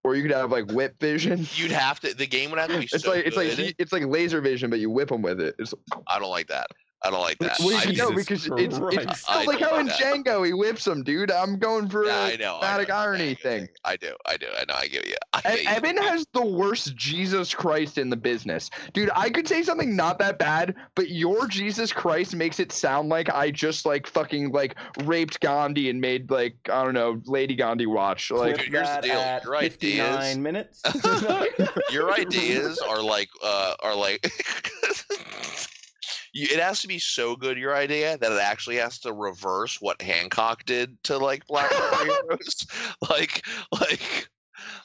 [0.05, 1.47] or you could have like whip vision.
[1.55, 2.15] You'd have to.
[2.15, 2.89] The game would have to be.
[2.93, 5.55] It's so like it's like it's like laser vision, but you whip them with it.
[5.59, 5.75] It's
[6.07, 6.69] I don't like that.
[7.03, 7.57] I don't like that.
[7.61, 9.09] Well, I you know, Jesus because it's, it's Christ.
[9.09, 10.25] It's like don't how in like that.
[10.25, 11.31] Django he whips them, dude.
[11.31, 12.57] I'm going for Yeah, a I know.
[12.57, 12.95] I dramatic know.
[12.95, 13.69] irony Yeah, thing.
[13.85, 14.13] I do.
[14.27, 14.47] I do.
[14.59, 14.75] I know.
[14.77, 15.15] I give you.
[15.33, 15.69] I E- get you.
[15.71, 18.69] Evan has the worst Jesus Christ in the business.
[18.93, 23.09] Dude, I could say something not that bad, but your Jesus Christ makes it sound
[23.09, 27.55] like I just like fucking like raped Gandhi and made like I don't know, Lady
[27.55, 28.31] Gandhi watch.
[28.31, 29.21] Like Clip Dude, here's the deal.
[29.21, 30.35] at You're right, Diaz.
[30.35, 30.83] 59 minutes.
[31.91, 34.31] Your ideas are like uh are like
[36.33, 39.81] you, it has to be so good your idea that it actually has to reverse
[39.81, 41.71] what Hancock did to like black
[42.03, 42.67] heroes.
[43.09, 44.29] like like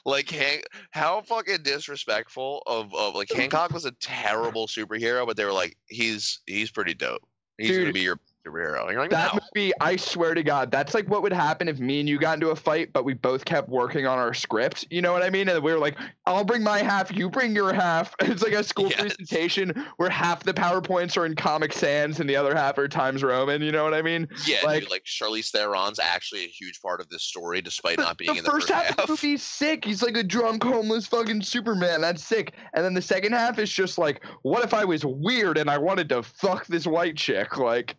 [0.04, 5.44] like Han- how fucking disrespectful of, of like Hancock was a terrible superhero, but they
[5.44, 7.22] were like he's he's pretty dope.
[7.58, 9.40] He's gonna be your you're like that no.
[9.54, 12.34] movie, I swear to God, that's like what would happen if me and you got
[12.34, 14.86] into a fight, but we both kept working on our script.
[14.90, 15.48] You know what I mean?
[15.48, 18.14] And we were like, I'll bring my half, you bring your half.
[18.26, 19.00] It's like a school Yes.
[19.00, 23.22] presentation where half the PowerPoints are in Comic Sans and the other half are Times
[23.22, 23.62] Roman.
[23.62, 24.28] You know what I mean?
[24.46, 28.18] Yeah, like- dude, like Charlize Theron's actually a huge part of this story, despite not
[28.18, 29.84] being the in the first half of the movie is sick.
[29.84, 32.00] He's like a drunk, homeless fucking Superman.
[32.00, 32.52] That's sick.
[32.74, 35.78] And then the second half is just like, what if I was weird and I
[35.78, 37.56] wanted to fuck this white chick?
[37.56, 37.96] Like,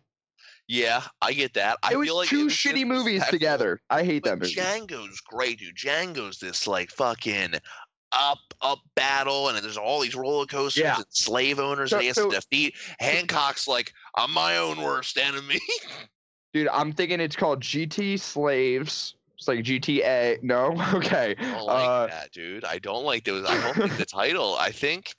[0.68, 1.78] Yeah, I get that.
[1.82, 3.80] I it was feel like two was shitty movies together.
[3.88, 4.54] I hate that But movie.
[4.54, 5.74] Django's great, dude.
[5.76, 7.54] Django's this like fucking
[8.12, 10.96] up up battle, and there's all these roller coasters Yeah.
[10.96, 12.74] and slave owners So- that he has so- to defeat.
[13.00, 15.58] Hancock's like, I'm my own worst enemy.
[16.54, 19.14] Dude, I'm thinking it's called GT Slaves.
[19.36, 20.42] It's like GTA.
[20.42, 20.74] No?
[20.94, 21.34] Okay.
[21.38, 22.64] I don't like Uh, that, dude.
[22.64, 23.46] I don't like those.
[23.48, 24.56] I don't think the title.
[24.58, 25.14] I think,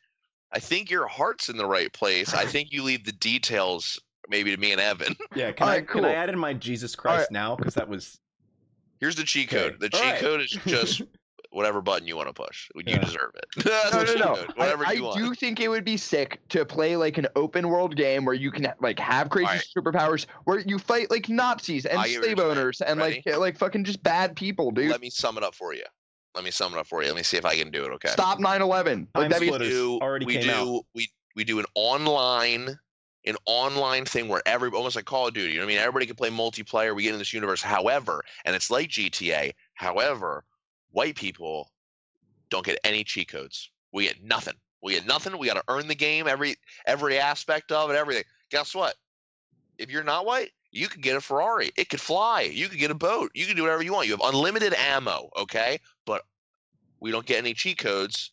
[0.52, 2.34] I think your heart's in the right place.
[2.34, 4.00] I think you leave the details
[4.30, 5.16] maybe to me and Evan.
[5.36, 7.32] yeah, can I Alright, can I add in my Jesus Christ Alright.
[7.32, 7.56] now?
[7.56, 8.20] Because that was
[9.00, 9.70] Here's the cheat Okay.
[9.72, 9.80] code.
[9.80, 10.22] The cheat Alright.
[10.22, 11.02] code is just
[11.52, 12.70] whatever button you want to push.
[12.76, 13.00] You Yeah.
[13.06, 13.46] deserve it.
[13.64, 14.36] That's no, the no, no.
[14.36, 14.48] code.
[14.50, 15.18] I, Whatever I you want.
[15.18, 18.52] do think it would be sick to play like an open world game where you
[18.52, 19.66] can like have crazy Alright.
[19.76, 24.04] superpowers, where you fight like Nazis and I slave owners and like like fucking just
[24.04, 24.92] bad people, dude.
[24.92, 25.84] Let me sum it up for you.
[26.36, 27.08] Let me sum it up for you.
[27.08, 27.92] Let me see if I can do it.
[27.94, 28.10] Okay.
[28.10, 29.08] Stop 9/11.
[29.16, 30.86] Like Time that'd be splitters do already we came do out.
[30.94, 32.78] we we do an online
[33.26, 35.54] an online thing where every almost like Call of Duty.
[35.54, 35.78] You know I mean?
[35.78, 36.96] Everybody can play multiplayer.
[36.96, 37.62] We get in this universe.
[37.62, 39.54] However, and it's like GTA.
[39.74, 40.44] However,
[40.92, 41.72] white people
[42.50, 43.72] don't get any cheat codes.
[43.92, 44.56] We get nothing.
[44.82, 45.38] We get nothing.
[45.38, 46.56] We got to earn the game every
[46.86, 47.96] every aspect of it.
[47.96, 48.24] Everything.
[48.52, 48.96] Guess what?
[49.78, 51.72] If you're not white, you could get a Ferrari.
[51.76, 52.42] It could fly.
[52.42, 53.32] You could get a boat.
[53.34, 54.08] You can do whatever you want.
[54.08, 55.30] You have unlimited ammo.
[55.38, 56.24] Okay, but
[57.00, 58.32] we don't get any cheat codes,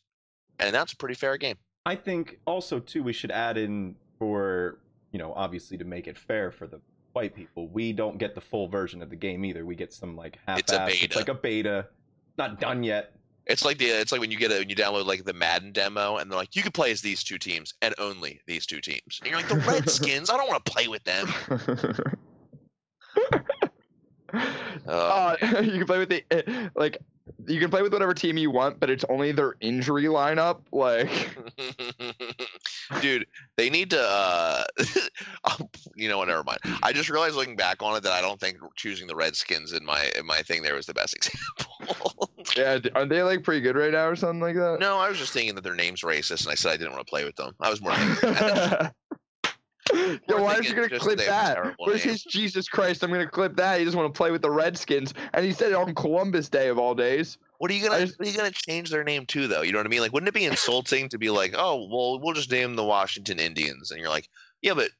[0.61, 1.57] and that's a pretty fair game.
[1.84, 4.78] I think also too we should add in for
[5.12, 6.80] you know obviously to make it fair for the
[7.12, 7.68] white people.
[7.68, 9.64] We don't get the full version of the game either.
[9.64, 11.86] We get some like half It's a It's like a beta,
[12.36, 13.12] not done yet.
[13.46, 15.72] It's like the it's like when you get a when you download like the Madden
[15.72, 18.80] demo and they're like you can play as these two teams and only these two
[18.80, 19.20] teams.
[19.22, 21.28] And you're like the Redskins, I don't want to play with them.
[24.87, 26.99] Uh, uh, you can play with the eh, like
[27.47, 30.61] you can play with whatever team you want, but it's only their injury lineup.
[30.72, 31.37] Like
[33.01, 33.26] Dude,
[33.57, 34.64] they need to uh
[35.95, 36.59] you know what, never mind.
[36.82, 39.84] I just realized looking back on it that I don't think choosing the Redskins in
[39.84, 42.30] my in my thing there was the best example.
[42.57, 44.78] yeah, aren't they like pretty good right now or something like that?
[44.80, 47.07] no, I was just thinking that their name's racist and I said I didn't want
[47.07, 47.55] to play with them.
[47.61, 48.93] I was more.
[49.95, 51.74] Yo, why is he gonna clip that?
[51.78, 53.03] Where's his Jesus Christ?
[53.03, 53.78] I'm gonna clip that.
[53.78, 56.68] He doesn't want to play with the Redskins, and he said it on Columbus Day
[56.68, 57.39] of all days.
[57.59, 59.62] What are you gonna just- what are you gonna change their name to though?
[59.62, 60.01] You know what I mean?
[60.01, 63.39] Like wouldn't it be insulting to be like, oh well we'll just name the Washington
[63.39, 64.28] Indians and you're like,
[64.62, 64.91] Yeah, but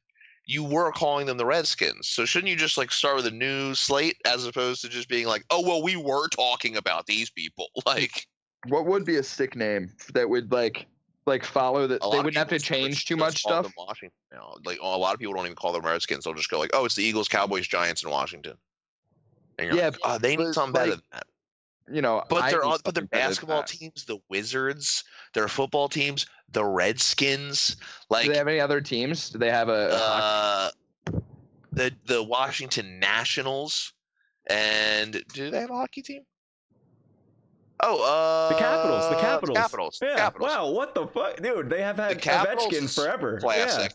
[0.45, 2.07] you were calling them the Redskins.
[2.07, 5.27] So shouldn't you just like start with a new slate as opposed to just being
[5.27, 7.67] like, Oh well we were talking about these people.
[7.85, 8.25] Like
[8.67, 10.87] What would be a sick name that would like
[11.27, 12.01] like follow that?
[12.01, 13.71] They wouldn't have to change too much stuff.
[13.77, 14.55] Washington now.
[14.65, 16.85] Like a lot of people don't even call them Redskins, they'll just go like, Oh,
[16.85, 18.57] it's the Eagles, Cowboys, Giants, and Washington.
[19.59, 21.25] And Yeah, like, oh, they need something better than that.
[21.89, 25.03] You know, But I need oth- but their something better than basketball teams, the Wizards,
[25.33, 27.77] their football teams, the Redskins,
[28.09, 29.29] like Do they have any other teams?
[29.29, 29.89] Do they have a?
[29.89, 30.69] a uh,
[31.71, 33.93] the the Washington Nationals,
[34.47, 36.23] and do they have a hockey team?
[37.81, 40.15] Oh, uh, The Capitals, the Capitals, Capitals, Yeah.
[40.15, 40.49] Capitals.
[40.49, 41.69] Wow, what the fuck, dude?
[41.69, 43.39] They have had Capitals Ovechkin forever.
[43.39, 43.93] Classic.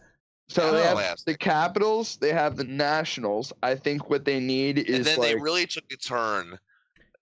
[0.48, 1.24] so they have classic.
[1.26, 2.16] the Capitals.
[2.16, 3.52] They have the Nationals.
[3.62, 6.58] I think what they need is And then like they really took a turn.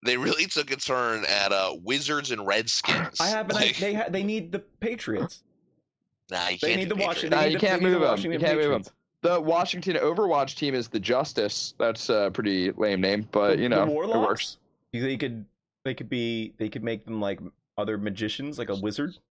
[0.04, 3.20] They really took a turn at uh, Wizards and Redskins.
[3.20, 3.56] I have an.
[3.56, 5.42] Like, they ha- they need the Patriots.
[6.30, 7.38] nah, you They can't need do the Washington.
[7.38, 8.32] Nah, you the, can't they need the move 'em.
[8.32, 8.82] You can't move 'em.
[8.82, 8.90] Patriots.
[9.22, 11.74] the Washington Overwatch team is the Justice.
[11.78, 14.56] That's a pretty lame name, but The- you the know it works.
[14.92, 15.44] You think you could
[15.84, 16.54] They could be.
[16.58, 17.40] They could make them like
[17.78, 19.14] other magicians, like a wizard.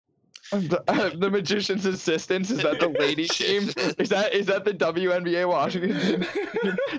[0.52, 3.64] The, uh, the magician's assistants is that the lady team?
[4.00, 6.26] Is that is that the WNBA Washington?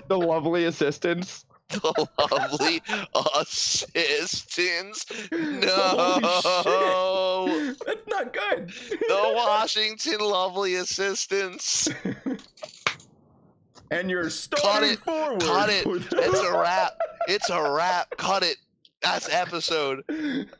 [0.07, 1.43] the lovely assistants.
[1.69, 2.81] The lovely
[3.15, 5.05] assistants.
[5.31, 7.45] Holy No.
[7.49, 7.79] shit.
[7.85, 8.69] That's not good.
[8.69, 11.89] The Washington lovely assistants.
[13.89, 14.99] and you're starting it.
[14.99, 15.41] forward.
[15.41, 15.85] Cut it.
[15.87, 16.93] It's a wrap.
[17.27, 18.15] It's a wrap.
[18.17, 18.57] Cut it.
[19.01, 20.03] That's episode.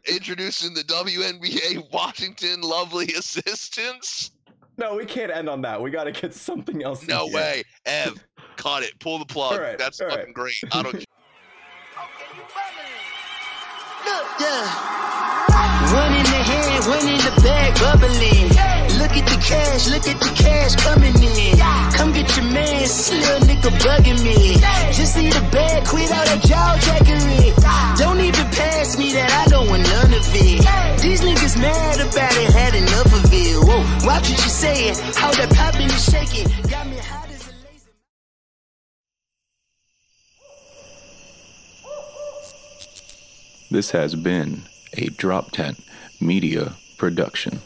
[0.07, 4.31] Introducing the WNBA Washington lovely assistants.
[4.77, 5.81] No, we can't end on that.
[5.81, 7.01] We got to get something else.
[7.03, 7.35] in No here.
[7.35, 7.63] way.
[7.85, 8.23] Ev,
[8.55, 8.99] caught it.
[8.99, 9.53] Pull the plug.
[9.53, 10.17] All right, That's all right.
[10.19, 10.55] fucking great.
[10.71, 10.95] I don't
[14.39, 14.65] Yeah.
[15.93, 18.47] One in the hand, one in the bag, bubbling.
[18.97, 21.57] Look at the cash, look at the cash coming in.
[21.93, 24.55] Come get your man, this little nigga bugging me.
[24.93, 27.53] Just need a bag, quit all that jaw jackery.
[27.99, 28.10] Don't even
[28.61, 31.01] pass me that, I don't want none of it.
[31.01, 33.55] These niggas mad about it, had enough of it.
[33.67, 34.35] Whoa, you
[35.15, 35.49] how that
[35.89, 36.47] and shaking.
[36.69, 37.21] Got me hot.
[43.71, 44.63] This has been
[44.97, 45.79] a Drop Tent
[46.19, 47.61] Media Production.